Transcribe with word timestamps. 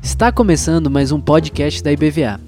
Está 0.00 0.30
começando 0.30 0.88
mais 0.88 1.10
um 1.10 1.20
podcast 1.20 1.82
da 1.82 1.90
IBVA. 1.90 2.40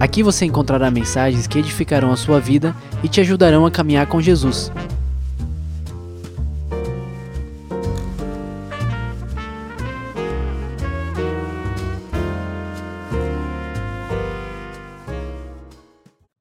Aqui 0.00 0.20
você 0.20 0.44
encontrará 0.44 0.90
mensagens 0.90 1.46
que 1.46 1.60
edificarão 1.60 2.10
a 2.10 2.16
sua 2.16 2.40
vida 2.40 2.74
e 3.02 3.08
te 3.08 3.20
ajudarão 3.20 3.64
a 3.64 3.70
caminhar 3.70 4.08
com 4.08 4.20
Jesus. 4.20 4.72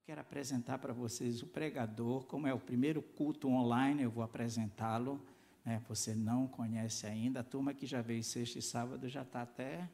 Quero 0.08 0.22
apresentar 0.22 0.80
para 0.80 0.92
vocês 0.92 1.44
o 1.44 1.46
pregador, 1.46 2.26
como 2.26 2.48
é 2.48 2.54
o 2.54 2.60
primeiro 2.60 3.04
culto 3.04 3.48
online, 3.48 4.02
eu 4.02 4.10
vou 4.10 4.24
apresentá-lo. 4.24 5.22
Né? 5.68 5.82
Você 5.90 6.16
não 6.16 6.48
conhece 6.48 7.06
ainda, 7.06 7.42
a 7.42 7.44
turma 7.44 7.74
que 7.74 7.86
já 7.86 8.02
veio 8.02 8.24
sexta 8.24 8.58
e 8.58 8.62
sábado 8.62 9.10
já 9.10 9.24
está 9.24 9.42
até 9.42 9.90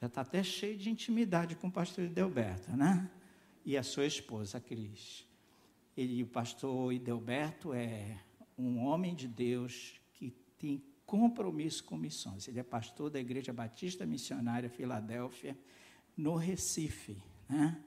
já 0.00 0.06
está 0.06 0.22
até 0.22 0.42
cheio 0.42 0.78
de 0.78 0.88
intimidade 0.88 1.54
com 1.56 1.66
o 1.66 1.70
pastor 1.70 2.04
Idelberto, 2.06 2.74
né? 2.74 3.06
E 3.62 3.76
a 3.76 3.82
sua 3.82 4.06
esposa, 4.06 4.56
a 4.56 4.60
Cris. 4.62 5.26
Ele, 5.94 6.22
o 6.22 6.26
pastor 6.26 6.90
Idelberto 6.94 7.74
é 7.74 8.18
um 8.56 8.78
homem 8.78 9.14
de 9.14 9.28
Deus 9.28 10.00
que 10.14 10.30
tem 10.58 10.82
compromisso 11.04 11.84
com 11.84 11.98
missões. 11.98 12.48
Ele 12.48 12.58
é 12.58 12.62
pastor 12.62 13.10
da 13.10 13.20
Igreja 13.20 13.52
Batista 13.52 14.06
Missionária 14.06 14.70
Filadélfia, 14.70 15.54
no 16.16 16.34
Recife, 16.34 17.22
né? 17.46 17.78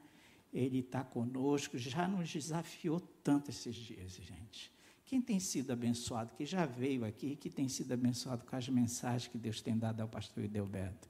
Ele 0.53 0.81
está 0.81 1.03
conosco, 1.03 1.79
já 1.79 2.07
nos 2.07 2.31
desafiou 2.31 2.99
tanto 3.23 3.49
esses 3.49 3.73
dias, 3.73 4.11
gente. 4.21 4.72
Quem 5.13 5.21
tem 5.21 5.39
sido 5.39 5.69
abençoado, 5.69 6.33
que 6.33 6.43
já 6.43 6.65
veio 6.65 7.05
aqui, 7.05 7.35
que 7.35 7.47
tem 7.47 7.69
sido 7.69 7.91
abençoado 7.91 8.43
com 8.45 8.55
as 8.55 8.67
mensagens 8.67 9.27
que 9.27 9.37
Deus 9.37 9.61
tem 9.61 9.77
dado 9.77 10.01
ao 10.01 10.07
pastor 10.07 10.43
Idelberto? 10.43 11.07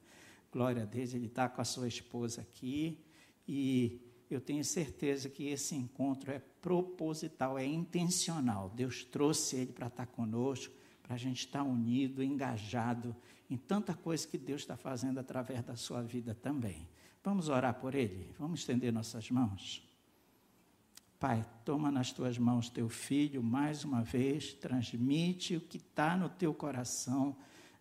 Glória 0.52 0.84
a 0.84 0.86
Deus, 0.86 1.14
ele 1.14 1.28
está 1.28 1.48
com 1.48 1.62
a 1.62 1.64
sua 1.64 1.88
esposa 1.88 2.42
aqui 2.42 3.00
e 3.48 4.02
eu 4.30 4.42
tenho 4.42 4.62
certeza 4.66 5.30
que 5.30 5.48
esse 5.48 5.74
encontro 5.74 6.34
é 6.34 6.42
proposital, 6.62 7.58
é 7.58 7.66
intencional. 7.66 8.70
Deus 8.76 9.06
trouxe 9.06 9.56
ele 9.56 9.72
para 9.72 9.88
estar 9.88 10.08
conosco, 10.08 10.76
para 11.02 11.16
a 11.16 11.18
gente 11.18 11.46
estar 11.46 11.64
unido, 11.64 12.22
engajado 12.22 13.16
em 13.50 13.56
tanta 13.56 13.94
coisa 13.94 14.28
que 14.28 14.38
Deus 14.38 14.64
está 14.64 14.76
fazendo 14.76 15.18
através 15.18 15.64
da 15.64 15.78
sua 15.78 16.02
vida 16.02 16.36
também. 16.36 16.90
Vamos 17.24 17.48
orar 17.48 17.80
por 17.80 17.96
ele? 17.96 18.36
Vamos 18.38 18.60
estender 18.60 18.92
nossas 18.92 19.32
mãos? 19.32 19.93
Pai, 21.24 21.46
toma 21.64 21.90
nas 21.90 22.12
tuas 22.12 22.38
mãos 22.38 22.70
teu 22.70 22.90
filho 22.90 23.42
mais 23.42 23.86
uma 23.86 24.04
vez, 24.04 24.52
transmite 24.52 25.56
o 25.56 25.62
que 25.62 25.78
está 25.78 26.18
no 26.18 26.28
teu 26.28 26.54
coração 26.54 27.34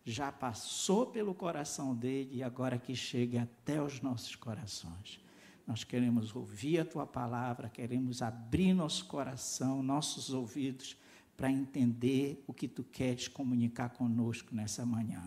já 0.05 0.31
passou 0.31 1.07
pelo 1.07 1.35
coração 1.35 1.93
dele 1.93 2.37
e 2.37 2.43
agora 2.45 2.79
que 2.79 2.95
chegue 2.95 3.37
até 3.37 3.83
os 3.83 4.01
nossos 4.01 4.37
corações. 4.37 5.21
Nós 5.67 5.83
queremos 5.83 6.37
ouvir 6.37 6.79
a 6.79 6.85
tua 6.85 7.05
palavra, 7.05 7.69
queremos 7.69 8.23
abrir 8.23 8.75
nosso 8.75 9.07
coração, 9.07 9.83
nossos 9.83 10.31
ouvidos, 10.31 10.97
para 11.37 11.51
entender 11.51 12.45
o 12.47 12.55
que 12.55 12.69
tu 12.69 12.85
queres 12.85 13.27
comunicar 13.27 13.89
conosco 13.89 14.55
nessa 14.55 14.87
manhã. 14.87 15.21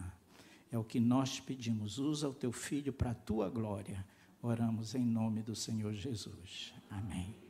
É 0.72 0.78
o 0.78 0.86
que 0.86 1.02
nós 1.02 1.42
pedimos. 1.42 1.98
Usa 1.98 2.30
o 2.30 2.34
teu 2.34 2.54
filho 2.54 2.94
para 2.94 3.12
a 3.12 3.16
tua 3.16 3.50
glória. 3.50 4.06
Oramos 4.42 4.96
em 4.96 5.06
nome 5.06 5.42
do 5.42 5.54
Senhor 5.54 5.92
Jesus. 5.92 6.74
Amém. 6.90 7.45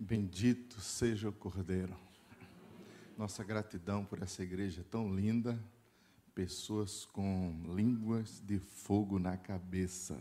Bendito 0.00 0.80
seja 0.80 1.28
o 1.28 1.32
Cordeiro 1.32 1.94
nossa 3.20 3.44
gratidão 3.44 4.02
por 4.02 4.22
essa 4.22 4.42
igreja 4.42 4.82
tão 4.90 5.14
linda, 5.14 5.62
pessoas 6.34 7.04
com 7.04 7.54
línguas 7.68 8.40
de 8.40 8.58
fogo 8.58 9.18
na 9.18 9.36
cabeça, 9.36 10.18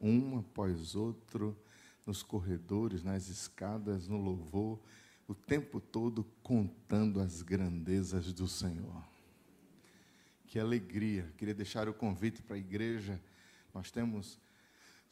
um 0.00 0.38
após 0.38 0.94
outro, 0.94 1.58
nos 2.06 2.22
corredores, 2.22 3.02
nas 3.02 3.26
escadas, 3.26 4.06
no 4.06 4.18
louvor, 4.18 4.78
o 5.26 5.34
tempo 5.34 5.80
todo 5.80 6.24
contando 6.44 7.18
as 7.18 7.42
grandezas 7.42 8.32
do 8.32 8.46
Senhor. 8.46 9.02
Que 10.46 10.60
alegria! 10.60 11.34
Queria 11.36 11.54
deixar 11.54 11.88
o 11.88 11.92
convite 11.92 12.40
para 12.40 12.54
a 12.54 12.60
igreja. 12.60 13.20
Nós 13.74 13.90
temos 13.90 14.38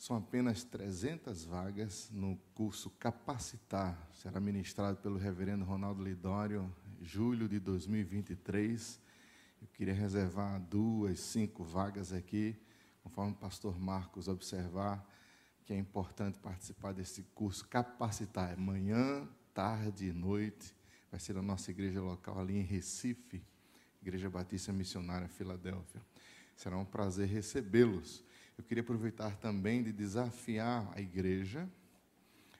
são 0.04 0.19
apenas 0.19 0.62
300 0.65 1.47
vagas 1.47 2.10
no 2.12 2.37
curso 2.54 2.91
Capacitar. 2.91 4.06
Será 4.12 4.38
ministrado 4.38 4.98
pelo 4.98 5.16
reverendo 5.16 5.65
Ronaldo 5.65 6.04
Lidório 6.04 6.70
julho 7.00 7.48
de 7.48 7.59
2023. 7.59 9.00
Eu 9.62 9.69
queria 9.69 9.94
reservar 9.94 10.60
duas, 10.60 11.20
cinco 11.20 11.65
vagas 11.65 12.12
aqui, 12.12 12.54
conforme 13.03 13.32
o 13.32 13.34
pastor 13.34 13.81
Marcos 13.81 14.28
observar, 14.28 15.03
que 15.65 15.72
é 15.72 15.78
importante 15.78 16.38
participar 16.38 16.92
desse 16.92 17.22
curso, 17.34 17.66
capacitar. 17.66 18.53
É 18.53 18.56
manhã, 18.56 19.26
tarde 19.54 20.09
e 20.09 20.12
noite. 20.12 20.76
Vai 21.10 21.19
ser 21.19 21.34
a 21.38 21.42
nossa 21.42 21.71
igreja 21.71 22.03
local 22.03 22.38
ali 22.38 22.59
em 22.59 22.62
Recife, 22.62 23.42
Igreja 24.03 24.28
Batista 24.28 24.71
Missionária 24.71 25.28
Filadélfia. 25.28 26.03
Será 26.54 26.76
um 26.76 26.84
prazer 26.84 27.26
recebê-los. 27.26 28.22
Eu 28.56 28.62
queria 28.65 28.82
aproveitar 28.82 29.37
também 29.37 29.82
de 29.82 29.92
desafiar 29.92 30.88
a 30.94 31.00
igreja 31.00 31.69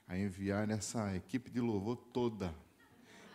a 0.07 0.17
enviar 0.17 0.69
essa 0.69 1.15
equipe 1.15 1.49
de 1.49 1.59
louvor 1.59 1.95
toda 1.95 2.53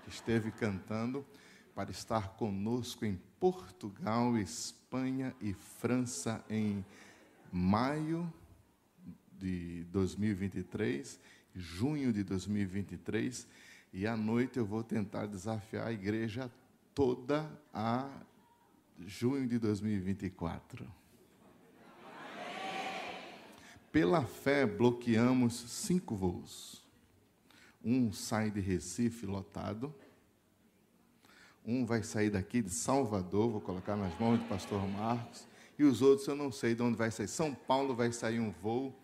que 0.05 0.11
esteve 0.11 0.51
cantando, 0.53 1.27
para 1.75 1.91
estar 1.91 2.35
conosco 2.35 3.05
em 3.05 3.19
Portugal, 3.39 4.37
Espanha 4.37 5.35
e 5.41 5.55
França 5.55 6.45
em 6.51 6.85
maio 7.51 8.31
de 9.39 9.85
2023, 9.85 11.19
junho 11.55 12.13
de 12.13 12.23
2023, 12.23 13.49
e 13.93 14.07
à 14.07 14.17
noite 14.17 14.59
eu 14.59 14.67
vou 14.67 14.85
tentar 14.85 15.27
desafiar 15.27 15.87
a 15.87 15.93
igreja 15.93 16.51
toda 16.95 17.51
a 17.73 18.09
junho 18.99 19.49
de 19.49 19.59
2024. 19.59 21.00
Pela 23.93 24.25
fé, 24.25 24.65
bloqueamos 24.67 25.55
cinco 25.55 26.15
voos. 26.15 26.85
Um 27.85 28.13
sai 28.13 28.51
de 28.51 28.61
Recife 28.61 29.27
lotado. 29.27 29.93
Um 31.65 31.85
vai 31.85 32.03
sair 32.03 32.31
daqui 32.31 32.63
de 32.63 32.71
Salvador, 32.71 33.51
vou 33.51 33.61
colocar 33.61 33.97
nas 33.97 34.17
mãos 34.19 34.39
do 34.39 34.45
pastor 34.47 34.87
Marcos. 34.89 35.47
E 35.79 35.85
os 35.85 36.03
outros 36.03 36.29
eu 36.29 36.37
não 36.37 36.53
sei 36.53 36.75
de 36.75 36.83
onde 36.83 36.97
vai 36.97 37.11
sair. 37.11 37.27
São 37.27 37.55
Paulo 37.55 37.95
vai 37.95 38.13
sair 38.13 38.39
um 38.39 38.51
voo 38.51 38.95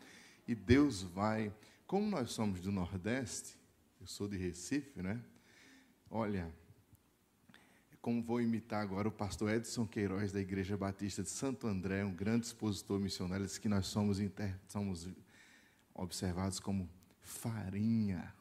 e 0.46 0.54
Deus 0.54 1.02
vai. 1.02 1.52
Como 1.86 2.08
nós 2.08 2.32
somos 2.32 2.60
do 2.60 2.70
Nordeste, 2.70 3.56
eu 4.00 4.06
sou 4.06 4.28
de 4.28 4.36
Recife, 4.36 5.02
né? 5.02 5.20
Olha, 6.10 6.52
como 8.06 8.22
vou 8.22 8.40
imitar 8.40 8.80
agora 8.80 9.08
o 9.08 9.10
pastor 9.10 9.50
Edson 9.50 9.84
Queiroz 9.84 10.30
da 10.30 10.38
Igreja 10.38 10.76
Batista 10.76 11.24
de 11.24 11.28
Santo 11.28 11.66
André, 11.66 12.04
um 12.04 12.14
grande 12.14 12.46
expositor 12.46 13.00
missionário, 13.00 13.44
disse 13.44 13.60
que 13.60 13.68
nós 13.68 13.88
somos, 13.88 14.20
inter... 14.20 14.56
somos 14.68 15.08
observados 15.92 16.60
como 16.60 16.88
farinha 17.20 18.32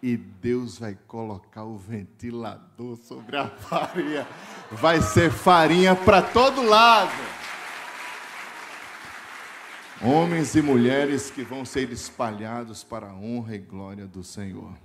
e 0.00 0.16
Deus 0.16 0.78
vai 0.78 0.96
colocar 1.08 1.64
o 1.64 1.76
ventilador 1.76 2.96
sobre 2.96 3.36
a 3.36 3.48
farinha. 3.48 4.24
Vai 4.70 5.02
ser 5.02 5.32
farinha 5.32 5.96
para 5.96 6.22
todo 6.22 6.62
lado. 6.62 7.10
Homens 10.00 10.54
e 10.54 10.62
mulheres 10.62 11.28
que 11.28 11.42
vão 11.42 11.64
ser 11.64 11.90
espalhados 11.90 12.84
para 12.84 13.08
a 13.08 13.14
honra 13.14 13.56
e 13.56 13.58
glória 13.58 14.06
do 14.06 14.22
Senhor. 14.22 14.78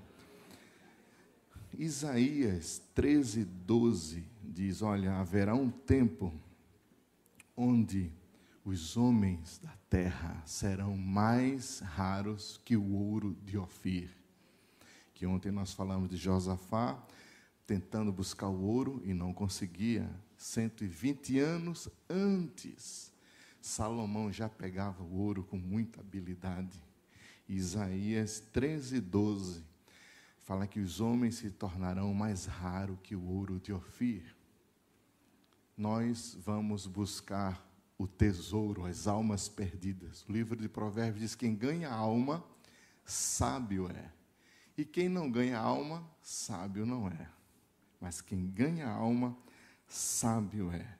Isaías 1.79 2.81
13, 2.93 3.45
12 3.45 4.23
diz: 4.43 4.81
Olha, 4.81 5.13
haverá 5.15 5.55
um 5.55 5.69
tempo 5.69 6.33
onde 7.55 8.11
os 8.65 8.97
homens 8.97 9.59
da 9.63 9.73
terra 9.89 10.43
serão 10.45 10.95
mais 10.97 11.79
raros 11.79 12.59
que 12.63 12.75
o 12.75 12.93
ouro 12.93 13.35
de 13.45 13.57
Ofir 13.57 14.19
que 15.19 15.25
ontem 15.25 15.51
nós 15.51 15.73
falamos 15.73 16.09
de 16.09 16.15
Josafá 16.15 16.97
tentando 17.67 18.09
buscar 18.09 18.47
o 18.47 18.61
ouro 18.61 19.01
e 19.03 19.13
não 19.13 19.33
conseguia. 19.33 20.09
120 20.37 21.37
anos 21.39 21.89
antes, 22.09 23.11
Salomão 23.59 24.31
já 24.31 24.47
pegava 24.47 25.03
o 25.03 25.17
ouro 25.17 25.43
com 25.43 25.57
muita 25.57 25.99
habilidade. 25.99 26.81
Isaías 27.49 28.41
13, 28.53 29.01
12 29.01 29.61
fala 30.49 30.65
que 30.65 30.79
os 30.79 30.99
homens 30.99 31.35
se 31.35 31.51
tornarão 31.51 32.11
mais 32.11 32.47
raros 32.47 32.97
que 33.03 33.15
o 33.15 33.23
ouro 33.23 33.59
de 33.59 33.71
Ofir. 33.71 34.35
Nós 35.77 36.35
vamos 36.43 36.87
buscar 36.87 37.63
o 37.99 38.07
tesouro, 38.07 38.87
as 38.87 39.05
almas 39.05 39.47
perdidas. 39.47 40.25
O 40.27 40.31
livro 40.31 40.55
de 40.55 40.67
Provérbios 40.67 41.21
diz: 41.21 41.35
quem 41.35 41.53
ganha 41.53 41.91
alma, 41.91 42.43
sábio 43.05 43.91
é. 43.91 44.11
E 44.75 44.83
quem 44.83 45.07
não 45.07 45.29
ganha 45.29 45.59
alma, 45.59 46.03
sábio 46.19 46.83
não 46.83 47.07
é. 47.07 47.29
mas 48.01 48.19
quem 48.19 48.47
ganha 48.47 48.89
alma, 48.89 49.37
sábio 49.87 50.71
é. 50.71 50.97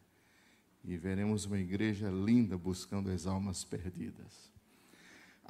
E 0.83 0.95
veremos 0.95 1.45
uma 1.45 1.57
igreja 1.57 2.11
linda 2.11 2.55
buscando 2.55 3.09
as 3.09 3.25
almas 3.25 3.63
perdidas. 3.63 4.51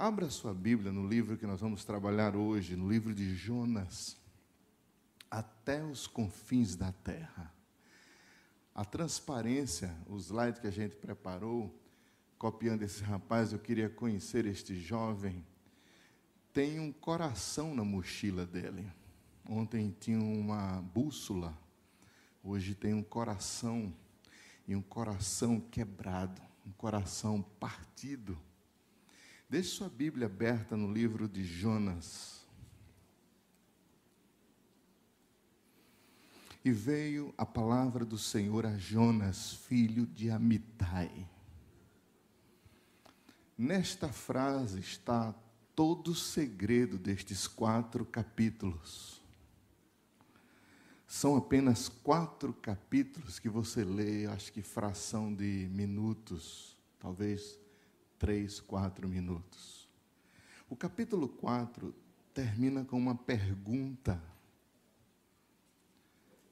Abra 0.02 0.30
sua 0.30 0.54
Bíblia 0.54 0.94
no 0.94 1.06
livro 1.06 1.36
que 1.36 1.46
nós 1.46 1.60
vamos 1.60 1.84
trabalhar 1.84 2.34
hoje, 2.34 2.74
no 2.74 2.90
livro 2.90 3.14
de 3.14 3.36
Jonas, 3.36 4.16
até 5.30 5.84
os 5.84 6.08
confins 6.08 6.74
da 6.74 6.94
terra. 6.94 7.54
A 8.74 8.86
transparência, 8.86 9.94
o 10.08 10.16
slide 10.18 10.62
que 10.62 10.68
a 10.68 10.72
gente 10.72 10.96
preparou, 10.96 11.78
copiando 12.38 12.84
esse 12.84 13.04
rapaz, 13.04 13.52
eu 13.52 13.60
queria 13.60 13.90
conhecer 13.90 14.46
este 14.46 14.74
jovem. 14.74 15.46
Tem 16.54 16.80
um 16.80 16.94
coração 16.94 17.76
na 17.76 17.84
mochila 17.84 18.46
dele. 18.46 18.90
Ontem 19.50 19.94
tinha 20.00 20.22
uma 20.22 20.82
bússola, 20.82 21.54
hoje 22.42 22.74
tem 22.74 22.94
um 22.94 23.04
coração, 23.04 23.94
e 24.66 24.74
um 24.78 24.82
coração 24.82 25.60
quebrado, 25.60 26.42
um 26.66 26.72
coração 26.72 27.42
partido. 27.60 28.40
Deixe 29.50 29.70
sua 29.70 29.90
Bíblia 29.90 30.28
aberta 30.28 30.78
no 30.78 30.94
livro 30.94 31.28
de 31.28 31.44
Jonas. 31.44 32.46
E 36.64 36.70
veio 36.72 37.34
a 37.36 37.48
palavra 37.48 38.06
do 38.06 38.18
Senhor 38.18 38.64
a 38.64 38.78
Jonas, 38.78 39.54
filho 39.54 40.06
de 40.06 40.30
Amitai. 40.30 41.28
Nesta 43.58 44.10
frase 44.10 44.80
está 44.80 45.34
todo 45.76 46.12
o 46.12 46.16
segredo 46.16 47.00
destes 47.00 47.48
quatro 47.48 48.06
capítulos. 48.06 49.20
São 51.08 51.36
apenas 51.36 51.90
quatro 51.90 52.54
capítulos 52.54 53.40
que 53.40 53.50
você 53.50 53.84
lê, 53.84 54.28
acho 54.28 54.54
que 54.54 54.62
fração 54.62 55.34
de 55.34 55.68
minutos, 55.72 56.78
talvez 57.00 57.59
três, 58.20 58.60
quatro 58.60 59.08
minutos. 59.08 59.88
O 60.70 60.76
capítulo 60.76 61.30
4 61.30 61.96
termina 62.34 62.84
com 62.84 62.98
uma 62.98 63.16
pergunta. 63.16 64.22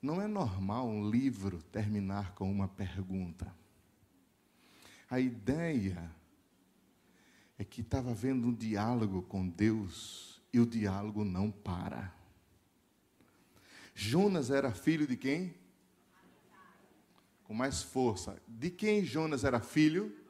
Não 0.01 0.21
é 0.21 0.27
normal 0.27 0.87
um 0.87 1.09
livro 1.09 1.61
terminar 1.63 2.33
com 2.33 2.49
uma 2.49 2.69
pergunta. 2.69 3.53
A 5.09 5.19
ideia 5.19 6.09
é 7.59 7.65
que 7.65 7.81
estava 7.81 8.11
havendo 8.11 8.47
um 8.47 8.53
diálogo 8.53 9.21
com 9.23 9.47
Deus 9.47 10.41
e 10.53 10.59
o 10.59 10.65
diálogo 10.65 11.25
não 11.25 11.51
para. 11.51 12.13
Jonas 13.93 14.49
era 14.51 14.71
filho 14.71 15.05
de 15.05 15.17
quem? 15.17 15.53
Com 17.43 17.53
mais 17.53 17.83
força. 17.83 18.41
De 18.47 18.69
quem 18.69 19.03
Jonas 19.03 19.43
era 19.43 19.59
filho? 19.59 20.26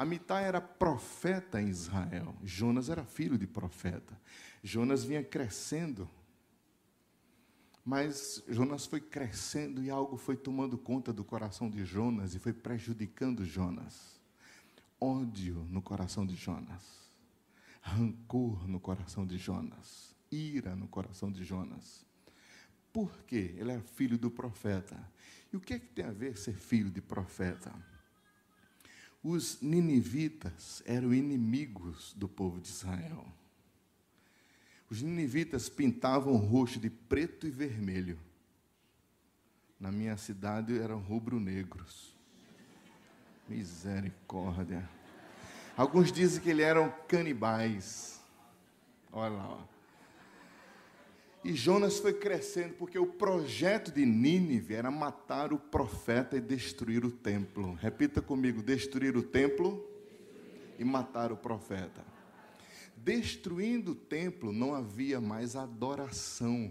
Amitai 0.00 0.44
era 0.44 0.62
profeta 0.62 1.60
em 1.60 1.68
Israel. 1.68 2.34
Jonas 2.42 2.88
era 2.88 3.04
filho 3.04 3.36
de 3.36 3.46
profeta. 3.46 4.18
Jonas 4.62 5.04
vinha 5.04 5.22
crescendo. 5.22 6.08
Mas 7.84 8.42
Jonas 8.48 8.86
foi 8.86 9.00
crescendo 9.00 9.82
e 9.82 9.90
algo 9.90 10.16
foi 10.16 10.38
tomando 10.38 10.78
conta 10.78 11.12
do 11.12 11.22
coração 11.22 11.68
de 11.68 11.84
Jonas 11.84 12.34
e 12.34 12.38
foi 12.38 12.54
prejudicando 12.54 13.44
Jonas 13.44 14.18
ódio 14.98 15.66
no 15.68 15.82
coração 15.82 16.26
de 16.26 16.34
Jonas, 16.34 17.10
rancor 17.82 18.66
no 18.66 18.80
coração 18.80 19.26
de 19.26 19.36
Jonas, 19.36 20.16
ira 20.30 20.74
no 20.74 20.88
coração 20.88 21.30
de 21.30 21.44
Jonas. 21.44 22.06
Por 22.90 23.22
quê? 23.24 23.54
Ele 23.58 23.72
era 23.72 23.82
filho 23.82 24.16
do 24.16 24.30
profeta. 24.30 24.98
E 25.52 25.56
o 25.56 25.60
que, 25.60 25.74
é 25.74 25.78
que 25.78 25.88
tem 25.88 26.06
a 26.06 26.10
ver 26.10 26.38
ser 26.38 26.54
filho 26.54 26.90
de 26.90 27.02
profeta? 27.02 27.70
Os 29.22 29.60
ninivitas 29.60 30.82
eram 30.86 31.12
inimigos 31.12 32.14
do 32.16 32.26
povo 32.26 32.60
de 32.60 32.68
Israel. 32.68 33.26
Os 34.88 35.02
ninivitas 35.02 35.68
pintavam 35.68 36.32
o 36.32 36.36
rosto 36.36 36.80
de 36.80 36.88
preto 36.90 37.46
e 37.46 37.50
vermelho. 37.50 38.18
Na 39.78 39.92
minha 39.92 40.16
cidade 40.16 40.78
eram 40.78 40.98
rubro-negros. 40.98 42.14
Misericórdia. 43.48 44.88
Alguns 45.76 46.10
dizem 46.10 46.42
que 46.42 46.50
eles 46.50 46.64
eram 46.64 46.90
canibais. 47.06 48.20
Olha 49.12 49.34
lá. 49.34 49.48
Ó. 49.48 49.79
E 51.42 51.54
Jonas 51.54 51.98
foi 51.98 52.12
crescendo 52.12 52.74
porque 52.74 52.98
o 52.98 53.06
projeto 53.06 53.90
de 53.90 54.04
Nínive 54.04 54.74
era 54.74 54.90
matar 54.90 55.52
o 55.52 55.58
profeta 55.58 56.36
e 56.36 56.40
destruir 56.40 57.04
o 57.04 57.10
templo. 57.10 57.74
Repita 57.74 58.20
comigo: 58.20 58.62
destruir 58.62 59.16
o 59.16 59.22
templo 59.22 59.88
e 60.78 60.84
matar 60.84 61.32
o 61.32 61.36
profeta. 61.36 62.04
Destruindo 62.96 63.92
o 63.92 63.94
templo, 63.94 64.52
não 64.52 64.74
havia 64.74 65.20
mais 65.20 65.56
adoração. 65.56 66.70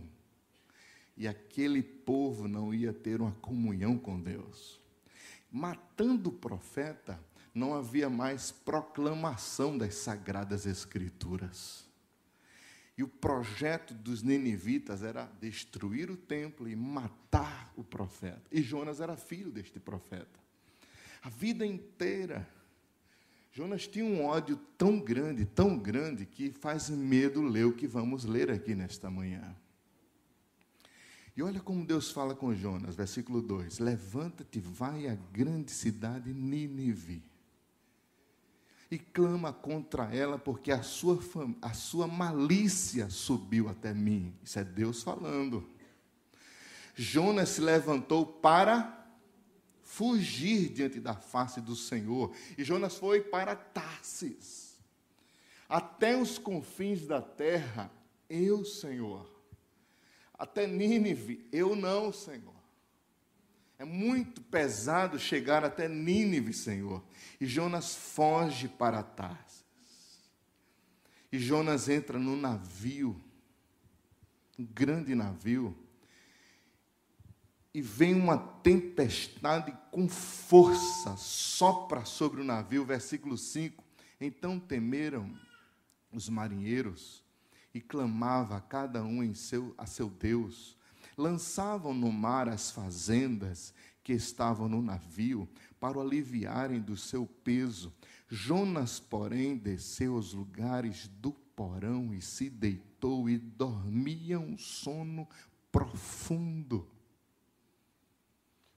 E 1.17 1.27
aquele 1.27 1.81
povo 1.81 2.47
não 2.47 2.73
ia 2.73 2.93
ter 2.93 3.19
uma 3.19 3.31
comunhão 3.41 3.97
com 3.97 4.21
Deus 4.21 4.79
matando 5.51 6.29
o 6.29 6.33
profeta, 6.33 7.19
não 7.53 7.73
havia 7.73 8.09
mais 8.09 8.51
proclamação 8.51 9.77
das 9.77 9.95
sagradas 9.95 10.65
escrituras. 10.65 11.88
E 12.99 13.03
o 13.03 13.07
projeto 13.07 13.93
dos 13.93 14.21
ninivitas 14.23 15.03
era 15.03 15.23
destruir 15.39 16.11
o 16.11 16.17
templo 16.17 16.67
e 16.67 16.75
matar 16.75 17.71
o 17.77 17.81
profeta. 17.81 18.41
E 18.51 18.61
Jonas 18.61 18.99
era 18.99 19.15
filho 19.15 19.49
deste 19.49 19.79
profeta. 19.79 20.37
A 21.23 21.29
vida 21.29 21.65
inteira, 21.65 22.45
Jonas 23.53 23.87
tinha 23.87 24.03
um 24.03 24.25
ódio 24.25 24.57
tão 24.77 24.99
grande, 24.99 25.45
tão 25.45 25.79
grande, 25.79 26.25
que 26.25 26.51
faz 26.51 26.89
medo 26.89 27.41
ler 27.41 27.67
o 27.67 27.73
que 27.73 27.87
vamos 27.87 28.25
ler 28.25 28.51
aqui 28.51 28.75
nesta 28.75 29.09
manhã. 29.09 29.55
E 31.37 31.41
olha 31.41 31.61
como 31.61 31.85
Deus 31.85 32.11
fala 32.11 32.35
com 32.35 32.53
Jonas, 32.53 32.97
versículo 32.97 33.41
2: 33.41 33.79
Levanta-te, 33.79 34.59
vai 34.59 35.07
à 35.07 35.15
grande 35.31 35.71
cidade 35.71 36.33
Nínive 36.33 37.23
e 38.91 38.97
clama 38.97 39.53
contra 39.53 40.13
ela, 40.15 40.37
porque 40.39 40.71
a 40.71 40.81
sua, 40.81 41.19
a 41.61 41.73
sua 41.73 42.07
malícia 42.07 43.09
subiu 43.09 43.69
até 43.69 43.93
mim. 43.93 44.33
Isso 44.43 44.57
é 44.57 44.63
Deus 44.63 45.03
falando. 45.03 45.67
Jonas 46.95 47.49
se 47.49 47.61
levantou 47.61 48.25
para 48.25 48.95
fugir 49.83 50.69
diante 50.69 50.99
da 50.99 51.15
face 51.15 51.61
do 51.61 51.75
Senhor. 51.75 52.35
E 52.57 52.63
Jonas 52.63 52.95
foi 52.95 53.21
para 53.21 53.55
Tarsis, 53.55 54.77
até 55.67 56.17
os 56.17 56.37
confins 56.37 57.05
da 57.05 57.21
terra. 57.21 57.91
Eu, 58.29 58.63
Senhor, 58.65 59.27
até 60.33 60.67
Nínive, 60.67 61.47
eu 61.51 61.75
não, 61.75 62.11
Senhor. 62.13 62.58
É 63.79 63.85
muito 63.85 64.41
pesado 64.41 65.17
chegar 65.17 65.63
até 65.63 65.87
Nínive, 65.87 66.53
Senhor. 66.53 67.01
E 67.39 67.45
Jonas 67.45 67.95
foge 67.95 68.67
para 68.67 69.01
Tarsis. 69.01 69.63
E 71.31 71.39
Jonas 71.39 71.87
entra 71.87 72.19
no 72.19 72.35
navio, 72.35 73.19
um 74.57 74.65
grande 74.65 75.15
navio, 75.15 75.77
e 77.73 77.81
vem 77.81 78.15
uma 78.15 78.37
tempestade 78.37 79.71
com 79.91 80.09
força, 80.09 81.15
sopra 81.15 82.03
sobre 82.03 82.41
o 82.41 82.43
navio, 82.43 82.83
versículo 82.83 83.37
5. 83.37 83.81
Então 84.19 84.59
temeram 84.59 85.39
os 86.11 86.27
marinheiros 86.27 87.23
e 87.73 87.79
clamava 87.79 88.59
cada 88.59 89.03
um 89.03 89.23
em 89.23 89.35
seu, 89.35 89.73
a 89.77 89.85
seu 89.85 90.09
Deus. 90.09 90.75
Lançavam 91.19 91.93
no 91.93 92.11
mar 92.11 92.47
as 92.47 92.71
fazendas 92.71 93.73
que 94.03 94.13
estavam 94.13 94.69
no 94.69 94.81
navio 94.81 95.47
para 95.79 95.97
o 95.97 96.01
aliviarem 96.01 96.79
do 96.79 96.95
seu 96.95 97.25
peso. 97.25 97.93
Jonas, 98.27 98.99
porém, 98.99 99.57
desceu 99.57 100.15
aos 100.15 100.33
lugares 100.33 101.07
do 101.07 101.31
porão 101.33 102.13
e 102.13 102.21
se 102.21 102.49
deitou 102.49 103.29
e 103.29 103.37
dormia 103.37 104.39
um 104.39 104.57
sono 104.57 105.27
profundo. 105.71 106.87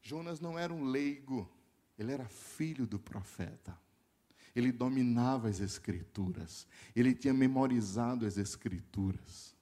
Jonas 0.03 0.41
não 0.41 0.59
era 0.59 0.75
um 0.75 0.85
leigo, 0.85 1.49
ele 1.97 2.11
era 2.11 2.29
filho 2.29 2.87
do 2.87 2.99
profeta 2.99 3.79
ele 4.55 4.71
dominava 4.71 5.49
as 5.49 5.61
Escrituras, 5.61 6.67
ele 6.95 7.15
tinha 7.15 7.33
memorizado 7.33 8.27
as 8.27 8.37
Escrituras. 8.37 9.55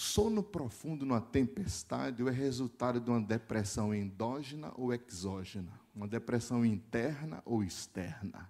Sono 0.00 0.44
profundo 0.44 1.04
numa 1.04 1.20
tempestade 1.20 2.22
é 2.22 2.30
resultado 2.30 3.00
de 3.00 3.10
uma 3.10 3.20
depressão 3.20 3.92
endógena 3.92 4.72
ou 4.76 4.94
exógena, 4.94 5.72
uma 5.92 6.06
depressão 6.06 6.64
interna 6.64 7.42
ou 7.44 7.64
externa. 7.64 8.48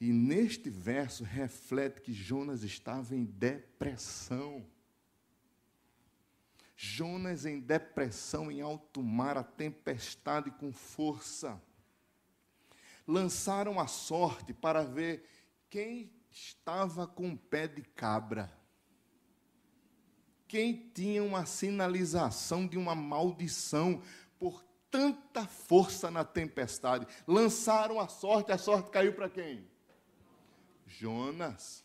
E 0.00 0.12
neste 0.12 0.68
verso 0.68 1.22
reflete 1.22 2.00
que 2.00 2.12
Jonas 2.12 2.64
estava 2.64 3.14
em 3.14 3.24
depressão. 3.24 4.66
Jonas 6.74 7.46
em 7.46 7.60
depressão 7.60 8.50
em 8.50 8.60
alto 8.62 9.00
mar, 9.00 9.38
a 9.38 9.44
tempestade 9.44 10.50
com 10.50 10.72
força. 10.72 11.62
Lançaram 13.06 13.78
a 13.78 13.86
sorte 13.86 14.52
para 14.52 14.82
ver 14.82 15.24
quem 15.70 16.10
estava 16.32 17.06
com 17.06 17.30
o 17.30 17.38
pé 17.38 17.68
de 17.68 17.82
cabra. 17.82 18.60
Quem 20.52 20.76
tinha 20.92 21.24
uma 21.24 21.46
sinalização 21.46 22.66
de 22.66 22.76
uma 22.76 22.94
maldição 22.94 24.02
por 24.38 24.62
tanta 24.90 25.46
força 25.46 26.10
na 26.10 26.26
tempestade. 26.26 27.06
Lançaram 27.26 27.98
a 27.98 28.06
sorte, 28.06 28.52
a 28.52 28.58
sorte 28.58 28.90
caiu 28.90 29.14
para 29.14 29.30
quem? 29.30 29.66
Jonas. 30.86 31.82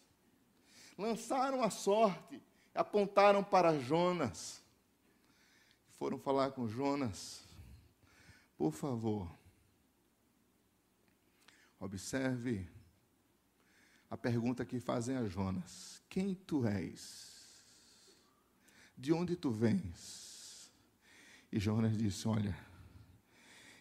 Lançaram 0.97 1.63
a 1.63 1.69
sorte, 1.69 2.43
apontaram 2.75 3.41
para 3.41 3.79
Jonas. 3.79 4.61
Foram 5.91 6.19
falar 6.19 6.51
com 6.51 6.67
Jonas. 6.67 7.45
Por 8.57 8.73
favor, 8.73 9.33
observe 11.79 12.69
a 14.09 14.17
pergunta 14.17 14.65
que 14.65 14.77
fazem 14.81 15.15
a 15.15 15.25
Jonas: 15.25 16.03
Quem 16.09 16.35
tu 16.35 16.67
és? 16.67 17.36
De 18.97 19.13
onde 19.13 19.35
tu 19.35 19.51
vens? 19.51 20.71
E 21.51 21.59
Jonas 21.59 21.95
disse: 21.95 22.27
Olha, 22.27 22.57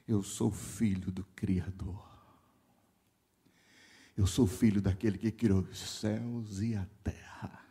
eu 0.06 0.23
sou 0.23 0.52
filho 0.52 1.11
do 1.11 1.25
Criador. 1.35 2.04
Eu 4.14 4.26
sou 4.26 4.46
filho 4.46 4.80
daquele 4.80 5.16
que 5.16 5.30
criou 5.30 5.61
os 5.61 5.78
céus 5.78 6.61
e 6.61 6.75
a 6.75 6.87
terra. 7.02 7.64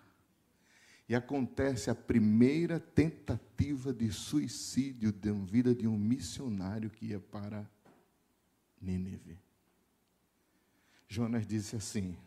E 1.07 1.13
acontece 1.13 1.89
a 1.89 1.95
primeira 1.95 2.79
tentativa 2.79 3.93
de 3.93 4.11
suicídio 4.11 5.11
da 5.11 5.31
vida 5.31 5.73
de 5.73 5.87
um 5.87 5.97
missionário 5.97 6.89
que 6.89 7.07
ia 7.07 7.19
para 7.19 7.69
Nínive. 8.81 9.39
Jonas 11.07 11.45
disse 11.45 11.75
assim: 11.75 12.17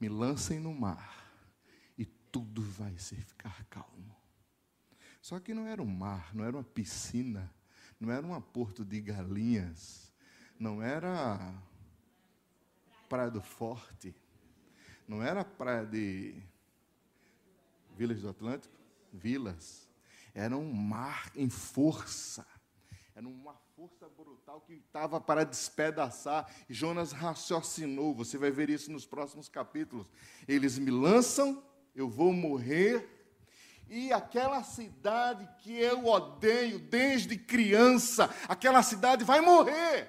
Me 0.00 0.08
lancem 0.08 0.60
no 0.60 0.72
mar 0.72 1.21
tudo 2.32 2.62
vai 2.62 2.98
se 2.98 3.14
ficar 3.14 3.64
calmo. 3.66 4.16
Só 5.20 5.38
que 5.38 5.54
não 5.54 5.66
era 5.68 5.80
um 5.80 5.86
mar, 5.86 6.34
não 6.34 6.44
era 6.44 6.56
uma 6.56 6.64
piscina, 6.64 7.54
não 8.00 8.10
era 8.10 8.26
um 8.26 8.40
porto 8.40 8.84
de 8.84 9.00
galinhas, 9.00 10.12
não 10.58 10.82
era 10.82 11.54
Praia 13.08 13.30
do 13.30 13.40
Forte, 13.40 14.14
não 15.06 15.22
era 15.22 15.44
praia 15.44 15.86
de 15.86 16.42
Vilas 17.96 18.22
do 18.22 18.30
Atlântico, 18.30 18.74
vilas. 19.12 19.88
Era 20.34 20.56
um 20.56 20.72
mar 20.72 21.30
em 21.36 21.50
força. 21.50 22.46
Era 23.14 23.28
uma 23.28 23.54
força 23.76 24.08
brutal 24.08 24.62
que 24.62 24.72
estava 24.72 25.20
para 25.20 25.44
despedaçar. 25.44 26.50
E 26.68 26.74
Jonas 26.74 27.12
raciocinou. 27.12 28.14
Você 28.14 28.38
vai 28.38 28.50
ver 28.50 28.70
isso 28.70 28.90
nos 28.90 29.04
próximos 29.04 29.48
capítulos. 29.48 30.08
Eles 30.48 30.78
me 30.78 30.90
lançam, 30.90 31.62
eu 31.94 32.08
vou 32.08 32.32
morrer 32.32 33.08
e 33.88 34.10
aquela 34.10 34.62
cidade 34.62 35.46
que 35.58 35.78
eu 35.78 36.06
odeio 36.06 36.78
desde 36.78 37.36
criança, 37.36 38.34
aquela 38.48 38.82
cidade 38.82 39.22
vai 39.22 39.42
morrer. 39.42 40.08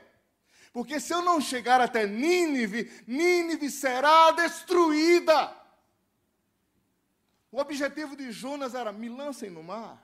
Porque 0.71 0.99
se 0.99 1.13
eu 1.13 1.21
não 1.21 1.41
chegar 1.41 1.81
até 1.81 2.07
Nínive, 2.07 2.89
Nínive 3.05 3.69
será 3.69 4.31
destruída. 4.31 5.53
O 7.51 7.59
objetivo 7.59 8.15
de 8.15 8.31
Jonas 8.31 8.73
era: 8.73 8.91
me 8.91 9.09
lancem 9.09 9.49
no 9.49 9.61
mar. 9.61 10.01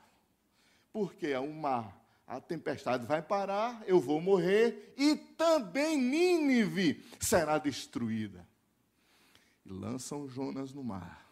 Porque 0.91 1.33
o 1.35 1.53
mar, 1.53 1.97
a 2.27 2.41
tempestade 2.41 3.05
vai 3.05 3.21
parar, 3.21 3.81
eu 3.87 3.99
vou 3.99 4.19
morrer 4.19 4.93
e 4.97 5.15
também 5.15 5.97
Nínive 5.97 7.03
será 7.19 7.57
destruída. 7.57 8.45
E 9.65 9.71
lançam 9.71 10.27
Jonas 10.27 10.73
no 10.73 10.83
mar. 10.83 11.28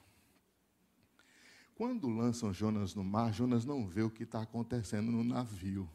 Quando 1.78 2.10
lançam 2.10 2.52
Jonas 2.52 2.96
no 2.96 3.04
mar, 3.04 3.32
Jonas 3.32 3.64
não 3.64 3.88
vê 3.88 4.02
o 4.02 4.10
que 4.10 4.24
está 4.24 4.42
acontecendo 4.42 5.12
no 5.12 5.24
navio. 5.24 5.88